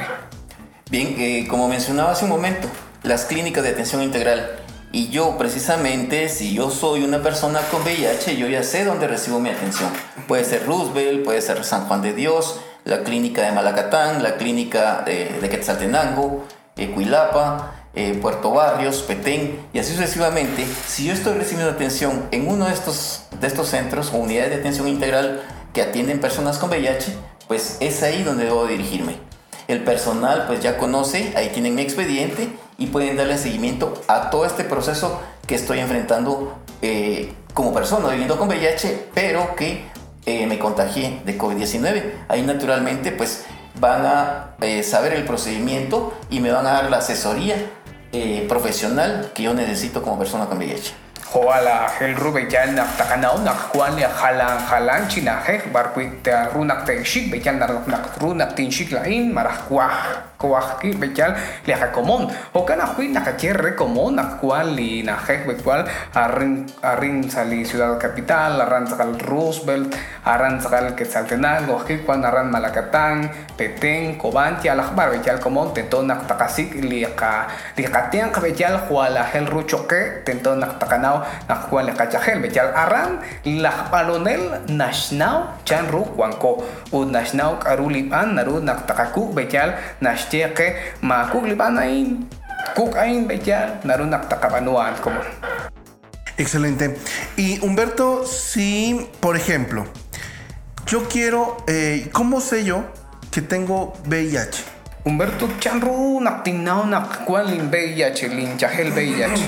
Bien, 0.90 1.16
eh, 1.20 1.48
como 1.48 1.68
mencionaba 1.68 2.14
hace 2.14 2.26
un 2.26 2.32
momento, 2.32 2.68
las 3.04 3.26
clínicas 3.26 3.64
de 3.64 3.70
atención 3.70 4.02
integral. 4.02 4.60
Y 4.92 5.10
yo 5.10 5.38
precisamente, 5.38 6.30
si 6.30 6.56
yo 6.56 6.72
soy 6.72 7.04
una 7.04 7.22
persona 7.22 7.60
con 7.70 7.84
VIH, 7.84 8.38
yo 8.38 8.48
ya 8.48 8.64
sé 8.64 8.86
dónde 8.86 9.08
recibo 9.08 9.40
mi 9.40 9.50
atención. 9.50 9.92
Puede 10.28 10.46
ser 10.46 10.66
Roosevelt, 10.66 11.24
puede 11.24 11.42
ser 11.42 11.64
San 11.64 11.86
Juan 11.86 12.02
de 12.02 12.14
Dios, 12.14 12.60
la 12.88 13.04
clínica 13.04 13.44
de 13.44 13.52
Malacatán, 13.52 14.24
la 14.24 14.38
clínica 14.38 15.04
de, 15.06 15.50
Quetzaltenango, 15.50 16.46
eh, 16.78 16.90
eh, 17.96 18.20
Puerto 18.22 18.52
Barrios, 18.52 19.02
Petén 19.02 19.60
y 19.74 19.80
así 19.80 19.92
sucesivamente. 19.92 20.66
Si 20.88 21.06
yo 21.06 21.14
estoy 21.14 21.38
recibiendo 21.38 21.70
atención 21.72 22.28
en 22.32 22.48
uno 22.48 22.66
de 22.66 22.74
estos, 22.74 23.24
de 23.42 23.48
estos 23.48 23.68
centros 23.68 24.14
o 24.14 24.18
unidades 24.18 24.52
de 24.52 24.56
atención 24.58 24.88
integral 24.88 25.42
que 25.74 25.82
atienden 25.82 26.22
personas 26.22 26.60
con 26.60 26.70
VIH, 26.70 27.14
pues 27.50 27.76
es 27.82 28.04
ahí 28.04 28.24
donde 28.24 28.46
debo 28.46 28.66
dirigirme. 28.68 29.18
El 29.68 29.84
personal 29.84 30.46
pues 30.48 30.62
ya 30.62 30.78
conoce, 30.78 31.34
ahí 31.36 31.50
tienen 31.50 31.76
mi 31.76 31.82
expediente 31.82 32.48
y 32.78 32.88
pueden 32.88 33.18
darle 33.18 33.38
seguimiento 33.38 34.02
a 34.08 34.30
todo 34.30 34.46
este 34.46 34.64
proceso 34.64 35.20
que 35.46 35.56
estoy 35.56 35.80
enfrentando 35.80 36.58
eh, 36.82 37.34
como 37.54 37.74
persona 37.74 38.08
viviendo 38.10 38.38
con 38.38 38.48
VIH, 38.48 39.10
pero 39.14 39.56
que 39.56 39.97
eh, 40.28 40.46
me 40.46 40.60
contagié 40.60 41.22
de 41.24 41.38
COVID-19. 41.38 42.04
Ahí 42.28 42.42
naturalmente 42.42 43.14
pues 43.14 43.46
van 43.80 44.06
a 44.06 44.56
eh, 44.60 44.84
saber 44.84 45.14
el 45.14 45.24
procedimiento 45.24 46.14
y 46.30 46.42
me 46.42 46.52
van 46.52 46.68
a 46.68 46.74
dar 46.74 46.92
la 46.92 46.98
asesoría 46.98 47.56
eh, 48.12 48.46
profesional 48.50 49.32
que 49.34 49.44
yo 49.44 49.54
necesito 49.54 50.02
como 50.02 50.20
persona 50.20 50.46
con 50.48 50.58
VIH. 50.58 50.94
Kuah 60.38 60.58
kuah 60.58 60.82
ki 60.82 60.98
be 60.98 61.14
jan 61.14 61.38
le 61.68 61.74
ha 61.78 61.88
komon 61.94 62.26
o 62.58 62.66
kana 62.66 62.90
kuit 62.96 63.14
nak 63.14 63.38
cherre 63.38 63.78
komon 63.78 64.18
nak 64.18 64.42
kuan 64.42 64.74
li 64.78 65.06
na 65.06 65.14
hek 65.14 65.46
be 65.46 65.54
kual 65.62 65.86
arin 66.18 66.66
arin 66.82 67.18
sali 67.30 67.62
ciudad 67.62 67.94
capital 68.02 68.58
aran 68.58 68.90
sakal 68.90 69.14
Roosevelt 69.30 69.94
aran 70.26 70.58
sakal 70.58 70.98
Quetzaltenango 70.98 71.78
ki 71.86 72.02
kuan 72.06 72.26
aran 72.26 72.50
Malacatán 72.50 73.30
Petén 73.58 74.18
Cobanti 74.18 74.66
al 74.70 74.82
bar 74.98 75.14
be 75.14 75.22
jan 75.26 75.38
komon 75.38 75.74
tenton 75.76 76.10
nak 76.10 76.26
takasik 76.30 76.74
li 76.82 77.06
ka 77.14 77.46
li 77.78 77.84
ka 77.86 78.10
tiang 78.10 78.34
ka 78.34 78.40
be 78.42 78.52
jan 78.58 78.74
hoala 78.90 79.22
hel 79.32 79.46
ruchoke 79.46 80.26
tenton 80.26 80.58
nak 80.58 80.82
takanau 80.82 81.22
nakuan 81.50 81.86
le 81.86 81.94
kachajel 81.94 82.42
bechal. 82.42 82.70
Aran 82.74 83.22
la 83.62 83.74
palonel 83.92 84.66
nashnau 84.70 85.54
chan 85.68 85.86
ru 85.94 86.04
wanko 86.18 86.62
u 86.94 87.06
nashnau 87.06 87.58
karulipan 87.62 88.38
naru 88.38 88.62
nak 88.62 88.86
takaku 88.90 89.34
bechal 89.34 89.74
nashteke 90.02 90.27
como 95.02 95.20
Excelente. 96.38 96.96
Y 97.36 97.60
Humberto, 97.66 98.26
si, 98.26 99.10
por 99.20 99.36
ejemplo, 99.36 99.86
yo 100.86 101.08
quiero, 101.10 101.58
eh, 101.68 102.10
¿cómo 102.14 102.42
sé 102.42 102.64
yo 102.64 102.86
que 103.32 103.42
tengo 103.42 103.94
VIH? 104.06 104.64
Humberto 105.04 105.50
chanru 105.60 106.20
nak 106.20 106.44
tinau 106.44 106.86
nak 106.86 107.26
kuan 107.26 107.48
lin 107.48 107.72
VIH 107.72 108.28
lin 108.30 108.58
chahel 108.58 108.92
VIH. 108.92 109.42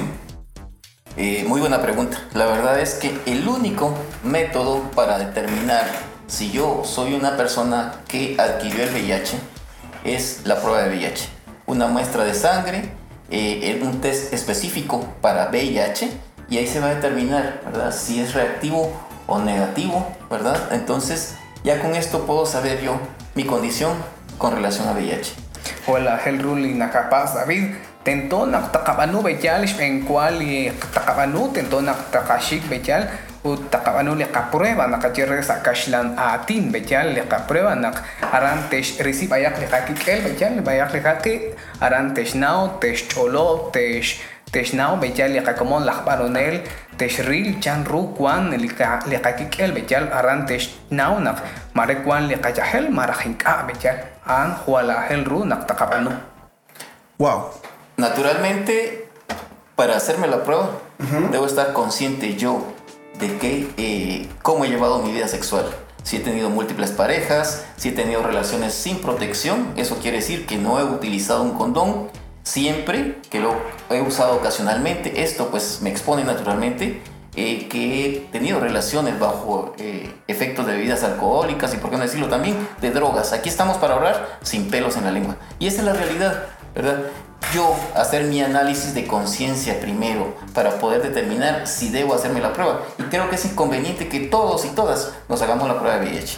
Eh, 1.18 1.44
muy 1.48 1.60
buena 1.60 1.82
pregunta. 1.82 2.18
La 2.34 2.46
verdad 2.46 2.80
es 2.80 2.96
que 2.96 3.12
el 3.26 3.48
único 3.48 3.94
método 4.24 4.90
para 4.96 5.20
determinar 5.20 5.86
si 6.28 6.50
yo 6.50 6.84
soy 6.86 7.14
una 7.14 7.36
persona 7.36 8.02
que 8.08 8.36
adquirió 8.40 8.84
el 8.84 8.90
VIH 8.94 9.59
es 10.04 10.42
la 10.46 10.62
prueba 10.62 10.84
de 10.84 10.90
VIH. 10.90 11.30
Una 11.66 11.88
muestra 11.88 12.24
de 12.24 12.34
sangre, 12.34 12.90
eh, 13.30 13.80
un 13.84 14.02
test 14.02 14.34
específico 14.34 15.06
para 15.22 15.50
VIH 15.50 16.10
y 16.50 16.58
ahí 16.58 16.68
se 16.68 16.80
va 16.80 16.88
a 16.88 16.96
determinar, 16.96 17.62
¿verdad? 17.66 17.94
Si 17.94 18.20
es 18.20 18.34
reactivo 18.34 18.92
o 19.28 19.40
negativo, 19.40 20.08
¿verdad? 20.30 20.58
Entonces 20.72 21.36
ya 21.64 21.82
con 21.82 21.96
esto 21.96 22.26
puedo 22.26 22.46
saber 22.46 22.82
yo 22.82 23.00
mi 23.36 23.46
condición 23.46 23.94
con 24.38 24.56
relación 24.56 24.88
a 24.88 24.94
VIH. 24.94 25.34
Hola, 25.88 26.20
el 26.26 26.40
ruling 26.40 26.78
nakapaz 26.78 27.36
David. 27.36 27.76
Tento 28.04 28.46
nak 28.46 28.72
takabanu 28.72 29.22
bejal 29.22 29.68
en 29.80 30.06
cual 30.06 30.40
takabanu 30.94 31.52
tento 31.52 31.82
nak 31.82 32.12
takashik 32.12 32.64
bejal 33.44 33.56
u 33.58 33.70
takabanu 33.70 34.16
le 34.16 34.26
kaprueba 34.26 34.88
nak 34.88 35.06
acherre 35.06 35.42
sakashlan 35.44 36.16
atin 36.18 36.72
bejal 36.72 37.14
le 37.14 37.28
kaprueba 37.28 37.76
nak 37.76 38.04
arantesh 38.22 39.00
receive 39.00 39.32
ayak 39.32 39.60
le 39.60 39.68
kakikel 39.68 40.22
bejal 40.24 40.62
bayak 40.62 40.94
le 40.94 41.02
kaki 41.02 41.36
arantesh 41.82 42.36
now 42.36 42.80
tesh 42.80 43.08
cholo 43.08 43.72
tesh 43.72 44.20
tesh 44.52 44.74
now 44.74 44.96
bejal 44.96 45.32
le 45.32 45.42
kakomon 45.42 45.86
la 45.86 46.04
baronel 46.04 46.62
tesh 46.98 47.20
ril 47.28 47.60
chan 47.60 47.86
ru 47.86 48.14
kwan 48.16 48.52
le 48.52 49.18
kakikel 49.20 49.72
bejal 49.72 50.10
arantesh 50.12 50.70
now 50.92 51.20
nak 51.20 51.40
mare 51.74 52.04
kwan 52.04 52.28
le 52.28 52.36
kajahel 52.36 52.90
marajinka 52.92 53.68
bejal 53.68 53.98
an 54.26 54.56
huala 54.66 55.08
hel 55.08 55.24
ru 55.26 55.46
takabanu 55.48 56.12
Wow. 57.20 57.52
Naturalmente, 57.98 59.10
para 59.76 59.98
hacerme 59.98 60.26
la 60.28 60.40
prueba, 60.46 60.72
debo 61.32 61.46
estar 61.46 61.74
consciente 61.74 62.38
yo 62.38 62.79
de 63.20 63.38
que, 63.38 63.70
eh, 63.78 64.28
cómo 64.42 64.66
he 64.66 64.70
llevado 64.70 65.00
mi 65.00 65.12
vida 65.12 65.28
sexual. 65.28 65.66
Si 66.04 66.18
he 66.18 66.20
tenido 66.22 66.50
múltiples 66.50 66.92
parejas, 66.92 67.66
si 67.76 67.90
he 67.90 67.92
tenido 67.92 68.24
relaciones 68.24 68.74
sin 68.74 69.00
protección, 69.00 69.74
eso 69.76 69.98
quiere 69.98 70.18
decir 70.18 70.46
que 70.46 70.58
no 70.58 70.80
he 70.80 70.84
utilizado 70.84 71.44
un 71.44 71.52
condón 71.52 72.08
siempre, 72.44 73.18
que 73.30 73.40
lo 73.40 73.54
he 73.90 74.02
usado 74.02 74.36
ocasionalmente. 74.36 75.22
Esto 75.22 75.50
pues 75.50 75.82
me 75.82 75.90
expone 75.90 76.24
naturalmente 76.24 77.02
eh, 77.36 77.68
que 77.70 78.06
he 78.06 78.20
tenido 78.32 78.60
relaciones 78.60 79.20
bajo 79.20 79.76
eh, 79.78 80.12
efectos 80.28 80.66
de 80.66 80.74
bebidas 80.74 81.04
alcohólicas 81.04 81.74
y 81.74 81.78
por 81.78 81.92
qué 81.92 81.98
no 81.98 82.04
decirlo 82.04 82.28
también 82.28 82.56
de 82.82 82.92
drogas. 82.92 83.34
Aquí 83.34 83.50
estamos 83.50 83.78
para 83.78 83.96
hablar 83.96 84.40
sin 84.42 84.70
pelos 84.70 84.98
en 84.98 85.04
la 85.04 85.12
lengua. 85.12 85.36
Y 85.60 85.68
esa 85.68 85.80
es 85.80 85.86
la 85.86 85.94
realidad, 85.94 86.48
¿verdad? 86.82 87.00
yo 87.54 87.76
hacer 87.96 88.26
mi 88.26 88.42
análisis 88.42 88.94
de 88.94 89.08
conciencia 89.08 89.80
primero 89.80 90.36
para 90.54 90.72
poder 90.72 91.02
determinar 91.02 91.68
si 91.68 91.90
debo 91.90 92.14
hacerme 92.14 92.42
la 92.42 92.54
prueba. 92.54 92.82
Y 92.98 93.04
creo 93.04 93.30
que 93.30 93.36
es 93.36 93.46
inconveniente 93.46 94.08
que 94.08 94.22
todos 94.22 94.66
y 94.66 94.70
todas 94.70 95.14
nos 95.28 95.42
hagamos 95.42 95.68
la 95.68 95.80
prueba 95.80 95.98
de 95.98 96.12
VIH. 96.12 96.38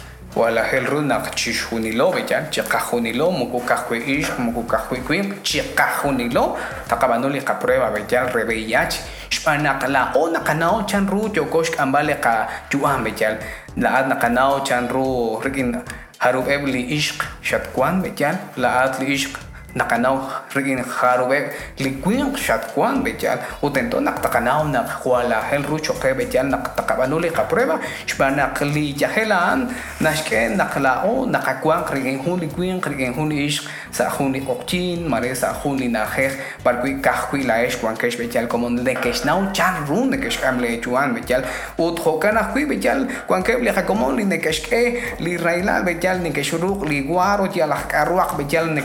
Nakanaw 19.74 20.44
rigin 20.54 20.84
harube 20.84 21.48
likwin 21.80 22.36
shatkuan 22.36 23.00
bechal 23.00 23.40
utento 23.64 24.00
naktakanaw 24.00 24.68
nak 24.68 25.00
huala 25.00 25.40
hel 25.48 25.64
rucho 25.64 25.96
ke 25.96 26.12
bechal 26.12 26.44
naktakanuli 26.44 27.32
ka 27.32 27.48
prueba 27.48 27.80
shbana 28.04 28.52
kli 28.52 28.92
jahelan 28.92 29.72
nashke 30.00 30.52
naklao 30.52 31.24
nakakuan 31.24 31.88
rigin 31.88 32.20
hun 32.20 32.36
likwin 32.40 32.76
rigin 32.84 33.16
hun 33.16 33.32
ish 33.32 33.64
sa 33.90 34.12
hun 34.12 34.36
okchin 34.36 35.08
mare 35.08 35.32
sa 35.32 35.56
hun 35.56 35.80
linajej 35.80 36.36
barkui 36.64 37.00
kahkui 37.00 37.48
la 37.48 37.64
kwan 37.80 37.96
kesh 37.96 38.20
bechal 38.20 38.44
como 38.48 38.68
de 38.68 38.94
kesh 38.94 39.24
nau 39.24 39.48
chan 39.56 39.88
run 39.88 40.10
de 40.12 40.18
amle 40.44 40.80
chuan 40.84 41.16
bechal 41.16 41.42
ut 41.78 41.96
hokana 42.04 42.52
kui 42.52 42.68
bechal 42.68 43.08
kwan 43.26 43.42
ke 43.42 43.56
ble 43.56 43.72
como 43.86 44.12
li 44.12 44.24
ne 44.24 44.36
kesh 44.36 44.68
ke 44.68 44.82
li 45.24 45.36
raila 45.36 45.80
bechal 45.80 46.20
ni 46.20 46.30
li 46.30 46.98
guaro 47.08 47.48
ya 47.54 47.66
la 47.66 47.80
karuak 47.88 48.36
bechal 48.36 48.68
li 48.74 48.82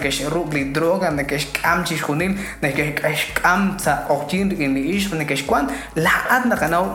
droga 0.78 1.10
ne 1.20 1.26
kesh 1.32 1.50
kam 1.58 1.84
chis 1.88 2.02
junil 2.06 2.38
ne 2.62 2.70
kesh 2.78 3.26
kam 3.42 3.74
sa 3.86 3.98
okchin 4.16 4.54
in 4.64 4.78
li 4.78 4.84
ish 4.98 5.12
ne 5.22 5.26
kesh 5.26 5.46
kwan 5.50 5.74
la 6.06 6.16
ad 6.38 6.46
na 6.54 6.56
kanau 6.64 6.86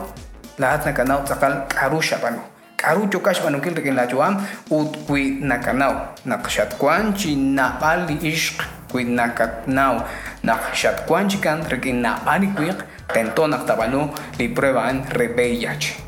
la 0.57 0.73
ad 0.75 0.85
na 0.87 0.91
kanau 0.99 1.19
tsakal 1.27 1.53
karusha 1.75 2.17
bano 2.23 2.43
karu 2.83 3.07
chokash 3.11 3.39
bano 3.43 3.63
kil 3.63 3.75
rekin 3.79 3.95
la 3.99 4.05
chuan 4.11 4.39
ut 4.77 4.91
kui 5.07 5.39
na 5.49 5.57
kanau 5.65 5.93
na 6.29 6.35
kshat 6.45 6.77
kwan 6.81 7.13
chi 7.19 7.35
na 7.35 7.65
pali 7.81 8.19
ish 8.31 8.47
kui 8.91 9.03
na 9.17 9.25
katnau 9.37 10.03
na 10.43 10.53
kshat 10.63 11.07
kwan 11.07 11.31
chi 11.31 11.37
kan 11.45 11.63
rekin 11.71 12.03
na 12.05 12.19
pali 12.25 12.51
kui 12.55 12.69
tento 13.13 13.47
na 13.47 13.57
tabano 13.67 14.11
li 14.39 14.47
prueban 14.55 15.03
re 15.17 15.27
VIH. 15.37 16.02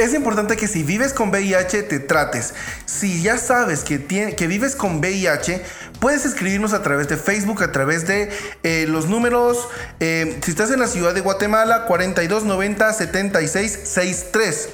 Es 0.00 0.14
importante 0.14 0.56
que 0.56 0.66
si 0.66 0.82
vives 0.82 1.12
con 1.12 1.28
VIH 1.28 1.82
te 1.82 1.98
trates. 1.98 2.54
Si 2.86 3.20
ya 3.20 3.36
sabes 3.36 3.84
que, 3.84 4.06
que 4.34 4.46
vives 4.46 4.74
con 4.74 4.98
VIH, 4.98 5.62
puedes 6.00 6.24
escribirnos 6.24 6.72
a 6.72 6.82
través 6.82 7.06
de 7.08 7.18
Facebook, 7.18 7.62
a 7.62 7.70
través 7.70 8.06
de 8.06 8.30
eh, 8.62 8.86
los 8.88 9.08
números. 9.08 9.68
Eh, 10.00 10.38
si 10.42 10.52
estás 10.52 10.70
en 10.70 10.80
la 10.80 10.86
ciudad 10.86 11.12
de 11.12 11.20
Guatemala, 11.20 11.84
4290 11.84 12.94
7663. 12.94 14.68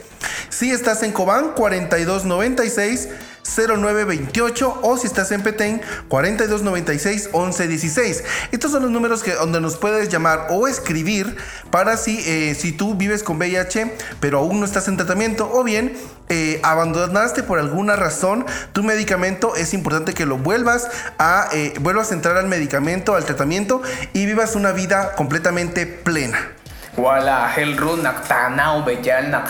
Si 0.49 0.71
estás 0.71 1.03
en 1.03 1.11
Cobán, 1.11 1.55
4296 1.57 3.09
0928 3.57 4.81
o 4.83 4.97
si 4.97 5.07
estás 5.07 5.31
en 5.33 5.43
Petén 5.43 5.81
4296 6.09 7.31
1116. 7.33 8.25
Estos 8.53 8.73
son 8.73 8.83
los 8.83 8.91
números 8.91 9.23
que, 9.23 9.33
donde 9.33 9.61
nos 9.61 9.77
puedes 9.77 10.09
llamar 10.09 10.49
o 10.51 10.67
escribir 10.67 11.37
para 11.71 11.97
si, 11.97 12.19
eh, 12.27 12.55
si 12.55 12.73
tú 12.73 12.95
vives 12.95 13.23
con 13.23 13.39
VIH 13.39 13.93
pero 14.21 14.39
aún 14.39 14.61
no 14.61 14.67
estás 14.67 14.89
en 14.89 14.97
tratamiento 14.97 15.51
o 15.53 15.65
bien 15.65 15.97
eh, 16.29 16.61
abandonaste 16.65 17.45
por 17.45 17.61
alguna 17.61 17.95
razón 17.95 18.45
tu 18.73 18.83
medicamento, 18.83 19.55
es 19.55 19.75
importante 19.75 20.13
que 20.13 20.27
lo 20.27 20.39
vuelvas 20.39 20.89
a, 21.19 21.49
eh, 21.53 21.75
vuelvas 21.81 22.11
a 22.11 22.15
entrar 22.15 22.37
al 22.37 22.49
medicamento, 22.49 23.15
al 23.15 23.25
tratamiento 23.25 23.81
y 24.13 24.27
vivas 24.27 24.57
una 24.57 24.73
vida 24.73 25.13
completamente 25.15 25.87
plena. 25.87 26.39
tento 29.43 29.45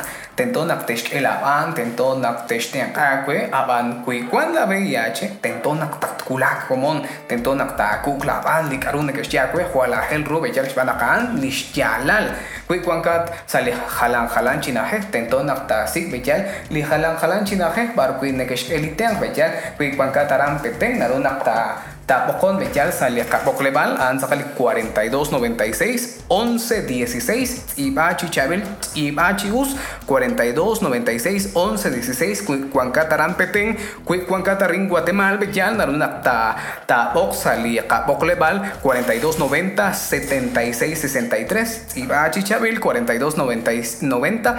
nak 0.45 0.85
tesh 0.85 1.17
elaban 1.17 1.73
tento 1.73 2.21
nak 2.21 2.45
tesh 2.45 2.69
te 2.69 2.85
akwe 2.85 3.49
aban 3.49 4.05
kui 4.05 4.29
cuando 4.29 4.61
VIH 4.69 5.41
tento 5.41 5.73
nak 5.73 5.97
takula 5.97 6.61
komon 6.69 7.01
tento 7.25 7.57
nak 7.57 7.73
ta 7.73 8.05
kukla 8.05 8.45
ban 8.45 8.69
li 8.69 8.77
karun 8.77 9.09
ke 9.17 9.25
shya 9.25 9.49
kwe 9.49 9.65
hwala 9.73 10.05
hel 10.05 10.21
ro 10.29 10.41
be 10.45 10.53
jal 10.53 10.69
shbana 10.69 10.93
kan 11.01 11.41
li 11.41 11.49
shyalal 11.49 12.37
kui 12.69 12.85
kwankat 12.85 13.33
sali 13.49 13.73
halan 13.73 14.29
halan 14.29 14.61
china 14.61 14.85
he 14.85 15.01
tento 15.09 15.41
nak 15.41 15.65
ta 15.65 15.89
sik 15.89 16.13
be 16.13 16.21
jal 16.21 16.45
li 16.69 16.85
halan 16.85 17.17
halan 17.17 17.41
china 17.41 17.73
he 17.73 17.89
bar 17.97 18.21
kui 18.21 18.33
ne 18.37 18.45
ke 18.45 18.57
eliten 18.77 19.17
be 19.17 19.33
jal 19.33 19.49
kui 19.81 19.97
kwankat 19.97 20.29
aram 20.29 20.61
peteng 20.61 21.01
naru 21.01 21.17
nak 21.17 21.41
ta 21.49 21.96
Tapocón 22.07 22.61
de 22.61 22.73
Yal 22.73 22.93
sale 22.93 23.21
a 23.21 23.27
Capocleval, 23.27 24.01
Anzakali 24.01 24.45
4296 24.57 26.21
1116 26.31 27.79
Ibachi 27.79 28.31
Chabel 28.31 28.63
Ibachi 28.95 29.51
Us 29.51 29.75
4296 30.07 31.57
1116 31.57 32.71
Cuancatarán 32.73 33.37
Petén 33.37 33.77
Cuancatarín 34.05 34.89
Guatemala 34.89 35.37
Bechal 35.37 35.77
Naruna 35.77 36.23
Ta 36.23 36.57
Tapoc 36.87 37.35
sale 37.35 37.81
a 37.81 37.89
Capocleval 37.89 38.75
4290 38.83 39.93
7663 39.93 41.97
Ibachi 41.97 42.45
Chabel 42.45 42.79
4290 42.79 44.57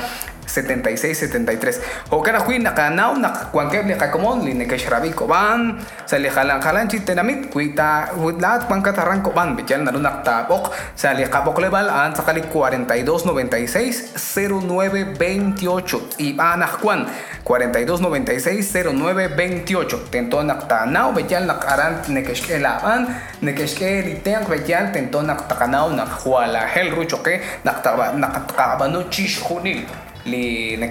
76-73. 0.47 2.11
O 2.11 2.23
kana 2.23 2.39
hui 2.39 2.57
nakanao 2.59 3.19
nakwankeble 3.19 3.99
kakomon 3.99 4.41
li 4.47 4.55
nekeshrabi 4.55 5.11
koban. 5.13 5.77
Sali 6.07 6.31
halan 6.31 6.63
halan 6.63 6.87
chitenamit 6.87 7.51
kuita 7.51 8.15
wudlat 8.17 8.65
kwankat 8.65 8.97
arran 8.97 9.21
koban. 9.21 9.53
Bichal 9.59 9.83
naru 9.83 9.99
naktabok 9.99 10.71
sali 10.95 11.27
kabok 11.27 11.59
lebal 11.59 11.91
an 11.91 12.15
sakali 12.15 12.41
42 12.41 13.27
96 13.27 14.15
09 14.15 15.19
28 15.19 16.17
y 16.17 16.33
anak 16.39 16.79
kwan 16.79 17.05
42 17.43 17.99
96 17.99 18.83
09 18.91 19.35
28 19.35 20.11
tento 20.11 20.43
naktanao 20.43 21.11
bichal 21.11 21.45
nakaran 21.45 22.03
nekeshkelaban 22.07 23.07
nekeshke 23.41 24.19
tenk 24.23 24.47
bichal 24.49 24.91
tento 24.91 25.21
naktakanao 25.21 25.91
nakhuala 25.91 26.67
hel 26.67 26.91
ruchoke 26.95 27.41
naktaba 27.63 28.13
naktakabano 28.15 29.03
chish 29.09 29.39
junil 30.27 30.83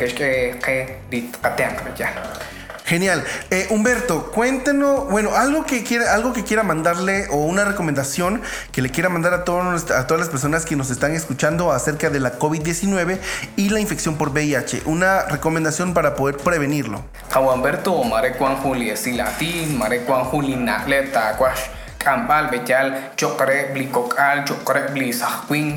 Genial. 2.87 3.25
Eh, 3.51 3.66
Humberto, 3.70 4.31
cuéntenos, 4.31 5.11
bueno, 5.11 5.35
algo 5.35 5.66
que 5.66 5.83
quiera, 5.83 6.14
algo 6.14 6.33
que 6.33 6.44
quiera 6.44 6.62
mandarle 6.62 7.27
o 7.31 7.38
una 7.38 7.64
recomendación 7.64 8.42
que 8.70 8.81
le 8.81 8.90
quiera 8.90 9.09
mandar 9.09 9.35
a, 9.35 9.42
todos, 9.42 9.90
a 9.90 10.07
todas 10.07 10.20
las 10.20 10.29
personas 10.29 10.64
que 10.64 10.77
nos 10.77 10.90
están 10.90 11.12
escuchando 11.12 11.72
acerca 11.72 12.11
de 12.11 12.20
la 12.20 12.38
COVID-19 12.38 13.18
y 13.57 13.70
la 13.70 13.81
infección 13.81 14.16
por 14.16 14.29
VIH. 14.31 14.83
Una 14.85 15.22
recomendación 15.22 15.94
para 15.94 16.14
poder 16.14 16.37
prevenirlo. 16.37 17.05
Humberto, 17.37 18.05
Mare 18.05 18.35
Juan 18.35 18.57
Juli, 18.59 18.92
Latín, 19.16 19.77
Mare 19.77 20.05
Juan 20.07 20.25
Juli, 20.27 20.55
Nagleta, 20.55 21.37
chokre 23.16 23.73
chokre 24.45 24.45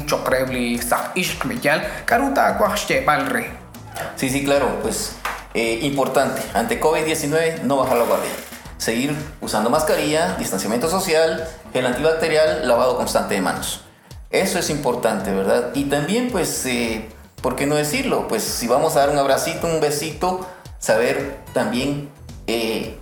chokre 0.07 0.43
bli 0.45 0.77
sah 0.77 1.11
ishk 1.15 1.45
bejal 1.45 1.81
karuta 2.05 2.57
balre 3.05 3.69
Sí, 4.15 4.29
sí, 4.29 4.43
claro, 4.43 4.79
pues 4.81 5.15
eh, 5.53 5.79
importante, 5.83 6.41
ante 6.53 6.79
COVID-19 6.79 7.63
no 7.63 7.77
bajar 7.77 7.97
la 7.97 8.05
guardia. 8.05 8.29
Seguir 8.77 9.15
usando 9.41 9.69
mascarilla, 9.69 10.35
distanciamiento 10.37 10.89
social, 10.89 11.47
gel 11.73 11.85
antibacterial, 11.85 12.67
lavado 12.67 12.95
constante 12.97 13.35
de 13.35 13.41
manos. 13.41 13.81
Eso 14.29 14.59
es 14.59 14.69
importante, 14.69 15.33
¿verdad? 15.33 15.71
Y 15.73 15.85
también, 15.85 16.29
pues, 16.31 16.65
eh, 16.65 17.09
¿por 17.41 17.55
qué 17.55 17.65
no 17.65 17.75
decirlo? 17.75 18.27
Pues 18.27 18.43
si 18.43 18.67
vamos 18.67 18.95
a 18.95 18.99
dar 18.99 19.09
un 19.09 19.17
abracito, 19.17 19.67
un 19.67 19.81
besito, 19.81 20.47
saber 20.77 21.37
también 21.53 22.09
eh, 22.47 22.97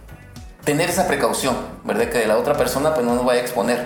tener 0.68 0.90
esa 0.90 1.08
precaución, 1.08 1.56
¿verdad? 1.86 2.10
Que 2.10 2.28
la 2.28 2.38
otra 2.38 2.58
persona 2.58 2.94
pues 2.94 3.06
no 3.06 3.16
nos 3.16 3.24
vaya 3.24 3.40
a 3.40 3.44
exponer. 3.44 3.86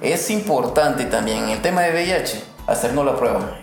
Es 0.00 0.30
importante 0.30 1.04
también 1.04 1.44
en 1.44 1.50
el 1.50 1.60
tema 1.60 1.82
de 1.82 1.90
VIH 1.90 2.42
hacernos 2.66 3.04
la 3.04 3.14
prueba. 3.14 3.58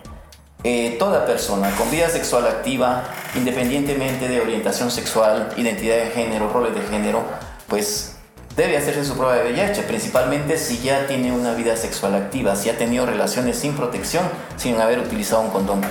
Eh, 0.63 0.95
toda 0.99 1.25
persona 1.25 1.71
con 1.71 1.89
vida 1.89 2.07
sexual 2.07 2.45
activa, 2.45 3.03
independientemente 3.33 4.27
de 4.27 4.41
orientación 4.41 4.91
sexual, 4.91 5.53
identidad 5.57 5.95
de 5.95 6.11
género, 6.11 6.51
roles 6.53 6.75
de 6.75 6.81
género, 6.81 7.23
pues 7.67 8.17
debe 8.55 8.77
hacerse 8.77 9.05
su 9.05 9.17
prueba 9.17 9.37
de 9.37 9.51
VIH, 9.51 9.81
principalmente 9.81 10.59
si 10.59 10.77
ya 10.83 11.07
tiene 11.07 11.31
una 11.31 11.55
vida 11.55 11.75
sexual 11.75 12.13
activa, 12.13 12.55
si 12.55 12.69
ha 12.69 12.77
tenido 12.77 13.07
relaciones 13.07 13.57
sin 13.57 13.73
protección, 13.73 14.23
sin 14.55 14.79
haber 14.79 14.99
utilizado 14.99 15.41
un 15.41 15.49
condón. 15.49 15.81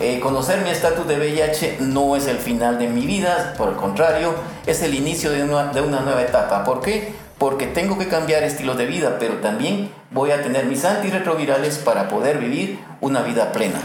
Eh, 0.00 0.18
conocer 0.18 0.60
mi 0.62 0.70
estatus 0.70 1.06
de 1.06 1.16
VIH 1.16 1.76
no 1.80 2.16
es 2.16 2.26
el 2.26 2.38
final 2.38 2.78
de 2.78 2.88
mi 2.88 3.06
vida, 3.06 3.54
por 3.56 3.68
el 3.68 3.76
contrario, 3.76 4.34
es 4.66 4.82
el 4.82 4.94
inicio 4.94 5.30
de 5.30 5.44
una, 5.44 5.66
de 5.72 5.80
una 5.80 6.00
nueva 6.00 6.22
etapa. 6.22 6.64
¿Por 6.64 6.80
qué? 6.80 7.14
Porque 7.38 7.68
tengo 7.68 7.96
que 7.96 8.08
cambiar 8.08 8.42
estilos 8.42 8.76
de 8.76 8.86
vida, 8.86 9.16
pero 9.20 9.34
también 9.34 9.90
voy 10.10 10.32
a 10.32 10.42
tener 10.42 10.66
mis 10.66 10.84
antirretrovirales 10.84 11.78
para 11.78 12.08
poder 12.08 12.38
vivir 12.38 12.80
una 13.00 13.22
vida 13.22 13.52
plena. 13.52 13.80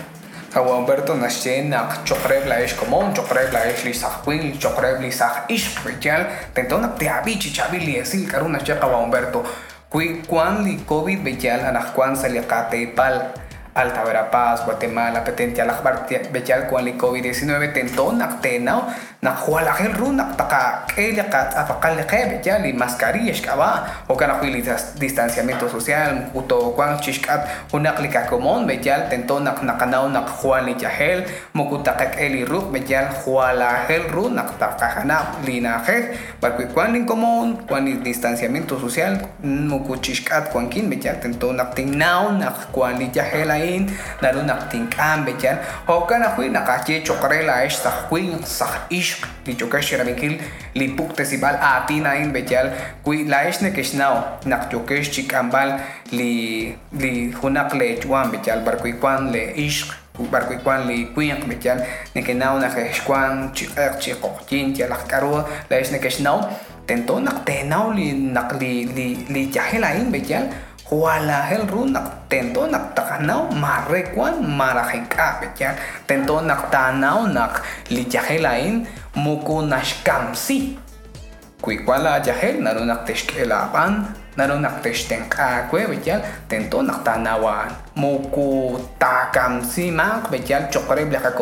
Nak 0.51 2.03
chokreb 2.05 2.47
la 2.47 2.63
ish 2.63 2.75
común, 2.75 3.13
chokreb 3.13 3.53
la 3.53 3.69
ish 3.69 3.85
li 3.85 3.93
sahwil, 3.93 4.57
chokreb 4.57 4.99
li 4.99 5.11
sah 5.11 5.45
ish 5.47 5.77
special, 5.77 6.25
tentona 6.55 6.95
te 6.95 7.07
abichi 7.07 7.53
chabili 7.53 7.97
esil 7.97 8.27
karuna 8.27 8.57
checa 8.57 8.87
Humberto. 8.87 9.43
Kui 9.89 10.23
kwan 10.27 10.63
li 10.63 10.79
COVID 10.87 11.23
bechal 11.23 11.65
anak 11.65 11.93
kwan 11.93 12.15
saliakate 12.15 12.95
pal 12.95 13.31
Alta 13.79 14.03
Verapaz, 14.03 14.65
Guatemala, 14.65 15.23
Petentia, 15.23 15.63
Lajbar, 15.63 16.05
Bechal, 16.33 16.67
Cuali, 16.67 16.97
COVID-19, 16.97 17.71
Tentón, 17.71 18.21
Actenao, 18.21 18.91
na 19.19 19.35
huala 19.35 19.75
hel 19.75 19.91
ru 19.99 20.15
na 20.15 20.31
taka 20.31 20.87
kele 20.87 21.19
ka 21.27 21.51
apakal 21.51 21.91
le 21.99 22.07
kebe 22.07 22.39
ya 22.39 22.55
li 22.63 22.71
mascarilla 22.71 23.83
o 24.07 24.15
huili 24.15 24.63
distanciamiento 24.95 25.67
social 25.67 26.31
uto 26.33 26.71
kwan 26.71 26.95
chishkat 27.03 27.43
unak 27.73 27.99
li 27.99 28.07
kakomon 28.07 28.63
be 28.63 28.79
ya 28.79 29.11
tento 29.11 29.39
nak 29.43 29.59
nakanao 29.59 30.07
nak 30.07 30.29
huali 30.39 30.71
ya 30.79 30.87
hel 30.87 31.27
mokuta 31.53 31.99
ka 31.99 32.15
keli 32.15 32.45
ru 32.47 32.71
be 32.71 32.79
ya 32.87 33.11
huala 33.11 33.83
hel 33.91 34.07
ru 34.07 34.31
nak 34.31 34.55
taka 34.55 34.87
hana 34.87 35.35
li 35.43 35.59
na 35.59 35.83
hel 35.83 36.15
bakwi 36.39 36.71
kwan 36.71 36.95
li 36.95 37.03
komon 37.03 37.67
kwan 37.67 37.83
li 37.83 37.99
distanciamiento 37.99 38.79
social 38.79 39.19
muku 39.43 39.99
chishkat 39.99 40.47
kwan 40.47 40.71
kin 40.71 40.87
be 40.87 40.95
ya 40.95 41.19
tento 41.19 41.51
nak 41.51 41.75
tingnao 41.75 42.31
nak 42.39 42.71
kwan 42.71 42.95
li 42.95 43.11
ya 43.11 43.27
hel 43.27 43.51
ain 43.51 43.91
naru 44.23 44.47
nak 44.47 44.71
tingkam 44.71 45.27
be 45.27 45.35
ya 45.43 45.59
o 45.91 46.07
kana 46.07 46.31
hui 46.39 46.47
nakache 46.47 47.03
chokre 47.03 47.43
la 47.43 47.67
ish 47.67 47.83
sa 47.83 47.91
hui 48.07 48.31
sa 48.47 48.87
ish 48.87 49.08
li 49.45 49.53
chokash 49.59 49.93
ramikil 49.99 50.33
li 50.75 50.87
pukte 50.97 51.23
sibal 51.25 51.55
atina 51.57 52.15
in 52.21 52.31
bechal. 52.35 52.71
Kui 53.03 53.25
la 53.31 53.47
ish 53.49 53.61
ne 53.61 53.71
kishnao 53.71 54.15
nak 54.45 54.69
chokesh 54.71 55.11
chikambal 55.13 55.79
li 56.11 56.33
li 57.01 57.31
hunak 57.39 57.73
le 57.79 57.87
chuan 58.01 58.31
bechal. 58.33 58.63
Bar 58.65 58.77
kui 58.81 58.93
kwan 59.01 59.31
le 59.33 59.43
ish 59.65 59.85
bar 60.31 60.43
kui 60.47 60.57
kwan 60.63 60.87
li 60.89 60.97
kuyak 61.15 61.47
bechal. 61.49 61.77
Ne 62.15 62.21
kenao 62.21 62.59
na 62.59 62.69
kwan 63.05 63.51
chikak 63.53 63.99
chikokchin 64.01 64.75
ya 64.75 64.87
lak 64.87 65.07
karo 65.07 65.45
la 65.69 65.75
ish 65.79 65.91
ne 65.91 65.99
kishnao 65.99 66.37
tento 66.89 67.19
nak 67.21 67.45
tenao 67.45 67.93
li 67.93 68.13
nak 68.13 68.57
li 68.59 68.73
li 68.97 69.07
li 69.29 69.41
jahela 69.53 69.93
in 69.93 70.09
bechal 70.11 70.49
wala 70.89 71.45
hel 71.45 71.69
ru 71.69 71.85
nak 71.85 72.25
tento 72.25 72.65
nak 72.65 72.97
takanau 72.97 73.53
marekwan 73.53 74.41
marahika 74.41 75.37
bejan 75.37 75.77
tento 76.09 76.41
nak 76.41 76.73
tanau 76.73 77.29
nak 77.29 77.61
lijahelain 77.93 78.89
muku 79.13 79.61
nashkamsi 79.69 80.81
kuikwala 81.61 82.17
jahel 82.25 82.57
naru 82.65 82.89
nak 82.89 83.05
teshkelapan 83.05 84.01
naru 84.33 84.57
nak 84.57 84.81
teshtengka 84.81 85.69
kwe 85.69 85.85
bejan 85.85 86.25
tento 86.49 86.81
nak 86.81 87.05
tanawan 87.05 87.69
muku 87.93 88.81
takamsi 88.97 89.93
mak 89.93 90.33
bejan 90.33 90.73
chokre 90.73 91.05
blaka 91.05 91.37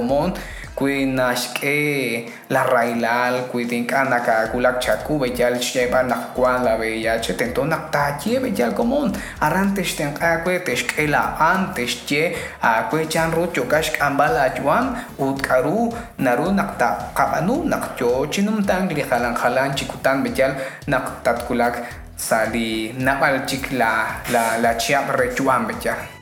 komon 0.77 0.85
kui 0.85 1.05
nashke 1.05 2.29
la 2.49 2.63
railal 2.63 3.49
kui 3.51 3.65
tinkana 3.65 4.19
ka 4.23 4.47
kulak 4.51 4.79
chaku 4.81 5.19
bejal 5.19 5.59
sheba 5.61 6.03
nak 6.03 6.33
kwan 6.35 6.63
la 6.63 6.77
beya 6.77 7.19
che 7.19 7.33
tento 7.33 7.65
nak 7.65 7.91
ta 7.91 8.17
che 8.17 8.39
bejal 8.39 8.73
komon 8.73 9.11
arantes 9.41 9.95
ten 9.95 10.13
akwe 10.13 10.59
teshkela 10.63 11.37
antes 11.39 12.05
che 12.05 12.35
akwe 12.61 13.09
chan 13.09 13.31
ru 13.31 13.47
chokash 13.53 13.91
kambala 13.97 14.53
juan 14.55 14.95
utkaru 15.19 15.93
naru 16.19 16.51
nak 16.53 16.77
ta 16.77 16.89
kapanu 17.15 17.63
nak 17.65 17.97
cho 17.97 18.25
chinum 18.29 18.65
tang 18.65 18.87
li 18.89 19.01
halan 19.01 19.35
halan 19.35 19.73
chikutan 19.75 20.23
bejal 20.23 20.55
nak 20.87 21.23
tat 21.23 21.47
kulak 21.47 21.75
sali 22.15 22.93
napal 22.93 23.45
chik 23.45 23.71
la 23.71 24.21
la 24.33 24.57
la 24.57 24.71
chiap 24.77 25.09
rechuan 25.17 25.65
bejal 25.69 26.16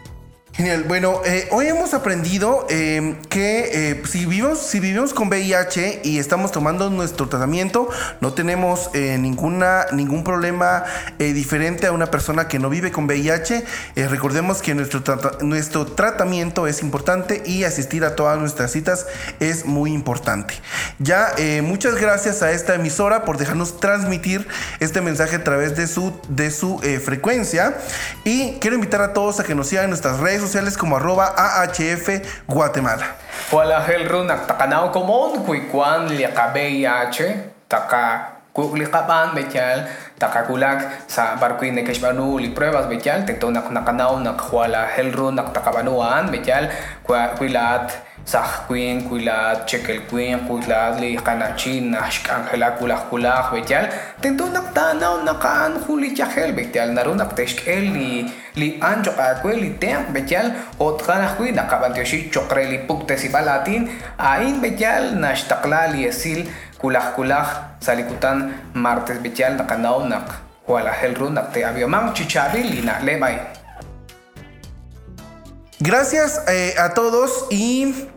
Genial. 0.55 0.85
Bueno, 0.87 1.19
eh, 1.25 1.49
hoy 1.51 1.67
hemos 1.67 1.93
aprendido 1.93 2.65
eh, 2.69 3.17
que 3.27 3.89
eh, 3.89 4.03
si, 4.07 4.19
vivimos, 4.19 4.57
si 4.57 4.79
vivimos 4.79 5.13
con 5.13 5.27
VIH 5.27 5.99
y 6.05 6.17
estamos 6.17 6.53
tomando 6.53 6.89
nuestro 6.89 7.27
tratamiento, 7.27 7.89
no 8.21 8.31
tenemos 8.31 8.89
ninguna, 8.93 9.87
ningún 9.91 10.23
problema 10.23 10.85
diferente 11.19 11.87
a 11.87 11.91
una 11.91 12.05
persona 12.05 12.47
que 12.47 12.57
no 12.57 12.69
vive 12.69 12.93
con 12.93 13.05
VIH. 13.05 13.65
recordemos 14.07 14.61
que 14.61 14.73
nuestro, 14.75 15.03
nuestro 15.41 15.87
tratamiento 15.87 16.67
es 16.67 16.81
importante 16.81 17.43
y 17.45 17.65
asistir 17.65 18.05
a 18.05 18.15
todas 18.15 18.39
nuestras 18.39 18.71
citas 18.71 19.07
es 19.41 19.65
muy 19.65 19.91
importante. 19.91 20.53
Ya, 20.99 21.35
muchas 21.63 21.95
gracias 21.95 22.41
a 22.43 22.51
esta 22.51 22.75
emisora 22.75 23.25
por 23.25 23.37
dejarnos 23.37 23.81
transmitir 23.81 24.47
este 24.79 25.01
mensaje 25.01 25.35
a 25.35 25.43
través 25.43 25.75
de 25.75 25.87
su, 25.87 26.13
de 26.29 26.49
su 26.49 26.79
frecuencia. 27.03 27.75
Y 28.23 28.53
quiero 28.61 28.75
invitar 28.75 29.01
a 29.01 29.11
todos 29.11 29.41
a 29.41 29.43
que 29.43 29.53
nos 29.53 29.67
sigan 29.67 29.89
nuestras 29.89 30.19
redes 30.19 30.44
sociales 30.45 30.77
como 30.77 30.97
arroba 30.97 31.33
AHF 31.33 32.21
Guatemala. 32.45 33.17
Wala 33.51 33.81
hel 33.81 34.05
runak 34.05 34.45
takanao 34.45 34.93
komon 34.93 35.41
kuikuan 35.41 36.13
liakabeyache 36.13 37.51
taka 37.65 38.37
kuklikapan 38.55 39.35
bechal 39.35 39.83
takakulak 40.15 41.09
sa 41.11 41.35
barkuin 41.35 41.75
nekeshbanu 41.75 42.39
li 42.39 42.55
pruebas 42.55 42.87
bechal 42.87 43.27
tento 43.27 43.51
nak 43.51 43.67
nakanao 43.67 44.21
nak 44.23 44.39
wala 44.47 44.87
hel 44.95 45.11
runak 45.11 45.51
takabanuan 45.51 46.31
bechal 46.31 46.71
kuilat 47.03 47.91
sah 48.25 48.65
kuin 48.65 49.05
kuilat 49.05 49.69
chekel 49.69 50.01
kuin 50.09 50.49
kuilat 50.49 50.97
li 50.97 51.13
kanachin 51.13 51.93
nash 51.93 52.25
angela 52.25 52.73
kulah 52.73 53.05
kulah 53.09 53.53
bechal 53.53 53.85
tento 54.17 54.49
nak 54.49 54.73
tanaw 54.73 55.21
nakaan 55.21 55.77
huli 55.85 56.09
chahel 56.17 56.49
bechal 56.57 56.89
narunak 56.89 57.37
teshkel 57.37 57.85
li 57.95 58.25
li 58.57 58.69
anjo 58.81 59.13
akwe 59.13 59.53
li 59.61 59.69
tem 59.77 60.09
bechal 60.15 60.49
otkana 60.81 61.27
hui 61.37 61.53
nakabantioshi 61.53 62.33
chokre 62.33 62.65
li 62.71 62.79
pukte 62.87 63.13
si 63.13 63.29
balatin 63.29 63.85
ain 64.17 64.57
bechal 64.63 65.13
nash 65.21 65.45
takla 65.45 65.81
li 65.93 66.09
esil 66.09 66.49
kulah 66.81 67.13
kulah 67.13 67.77
salikutan 67.77 68.57
martes 68.73 69.21
bechal 69.21 69.53
nakanaw 69.53 70.01
nak 70.09 70.33
wala 70.65 70.89
helru 71.01 71.29
nak 71.29 71.53
te 71.53 71.61
abiomang 71.69 72.09
chichabi 72.17 72.65
li 72.71 72.81
na 72.81 72.97
lebay 73.05 73.37
Gracias 75.77 76.41
eh, 76.47 76.73
a 76.79 76.93
todos 76.93 77.45
y 77.51 78.07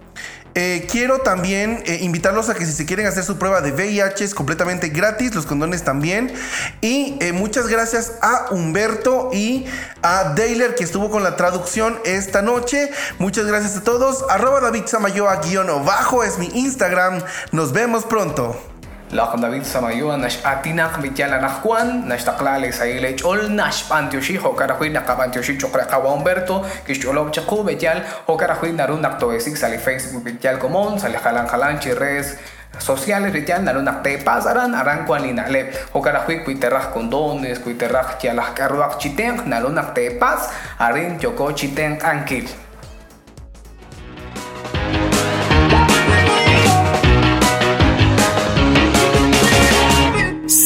eh, 0.54 0.86
quiero 0.90 1.18
también 1.20 1.82
eh, 1.86 1.98
invitarlos 2.00 2.48
a 2.48 2.54
que 2.54 2.66
si 2.66 2.72
se 2.72 2.86
quieren 2.86 3.06
hacer 3.06 3.24
su 3.24 3.38
prueba 3.38 3.60
de 3.60 3.72
VIH 3.72 4.24
es 4.24 4.34
completamente 4.34 4.88
gratis, 4.88 5.34
los 5.34 5.46
condones 5.46 5.84
también. 5.84 6.32
Y 6.80 7.16
eh, 7.20 7.32
muchas 7.32 7.68
gracias 7.68 8.12
a 8.22 8.46
Humberto 8.50 9.30
y 9.32 9.66
a 10.02 10.34
Dailer 10.34 10.74
que 10.74 10.84
estuvo 10.84 11.10
con 11.10 11.22
la 11.22 11.36
traducción 11.36 11.98
esta 12.04 12.42
noche. 12.42 12.90
Muchas 13.18 13.46
gracias 13.46 13.76
a 13.76 13.82
todos. 13.82 14.24
Arroba 14.28 14.60
David 14.60 14.86
Samayoa 14.86 15.36
guion 15.36 15.68
bajo 15.84 16.24
es 16.24 16.38
mi 16.38 16.46
Instagram. 16.54 17.22
Nos 17.52 17.72
vemos 17.72 18.04
pronto. 18.04 18.77
لقد 19.13 19.41
دافيد 19.41 19.63
سمايو 19.63 20.15
نش 20.15 20.37
اتيناق 20.45 20.99
بيتيالا 20.99 21.41
نخوان 21.41 22.09
نش 22.09 22.23
تقلالي 22.23 22.71
سايلي 22.71 23.13
تقول 23.13 23.55
نش 23.55 23.83
بانتيوشي 23.89 24.39
هو 24.39 24.55
كراخوي 24.55 24.89
نقا 24.89 25.13
بانتيوشي 25.13 25.53
تشوكرا 25.53 25.83
قوا 25.83 26.13
امبرتو 26.13 26.61
كيش 26.87 26.99
تقولو 26.99 27.23
بچقو 27.23 27.63
بيتيال 27.63 28.03
هو 28.29 28.37
كراخوي 28.37 28.71
نارو 28.71 28.97
نقتو 28.97 29.37
اسيك 29.37 29.55
سالي 29.55 29.77
فيسبوك 29.77 30.23
بيتيال 30.23 30.59
كومون 30.59 30.97
سالي 30.97 31.17
خلان 31.17 31.47
خلان 31.47 31.79
چي 31.79 31.93
ريس 31.93 32.35
sociales 32.79 33.29
betial 33.29 33.61
naru 33.61 33.81
nak 33.85 34.01
te 34.01 34.17
pasaran 34.17 34.73
aran 34.73 35.05
kwa 35.05 35.19
ni 35.19 35.31
nale 35.33 35.69
o 35.93 36.01
kara 36.01 36.25
hui 36.25 36.41
kui 36.45 36.55
terraj 36.57 36.89
condones 36.93 37.59
kui 37.59 37.77
terraj 37.77 38.17
kia 38.19 38.33
las 38.33 38.49
carruak 38.57 38.97
chiten 38.97 39.45
naru 39.45 39.69
nak 39.69 39.93
te 39.93 40.17
pas 40.17 40.49
arin 40.79 41.19
choko 41.21 41.53
chiten 41.53 42.01
ankil 42.01 42.49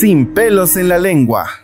sin 0.03 0.35
pelos 0.35 0.77
en 0.77 0.89
la 0.89 0.99
lengua. 0.99 1.62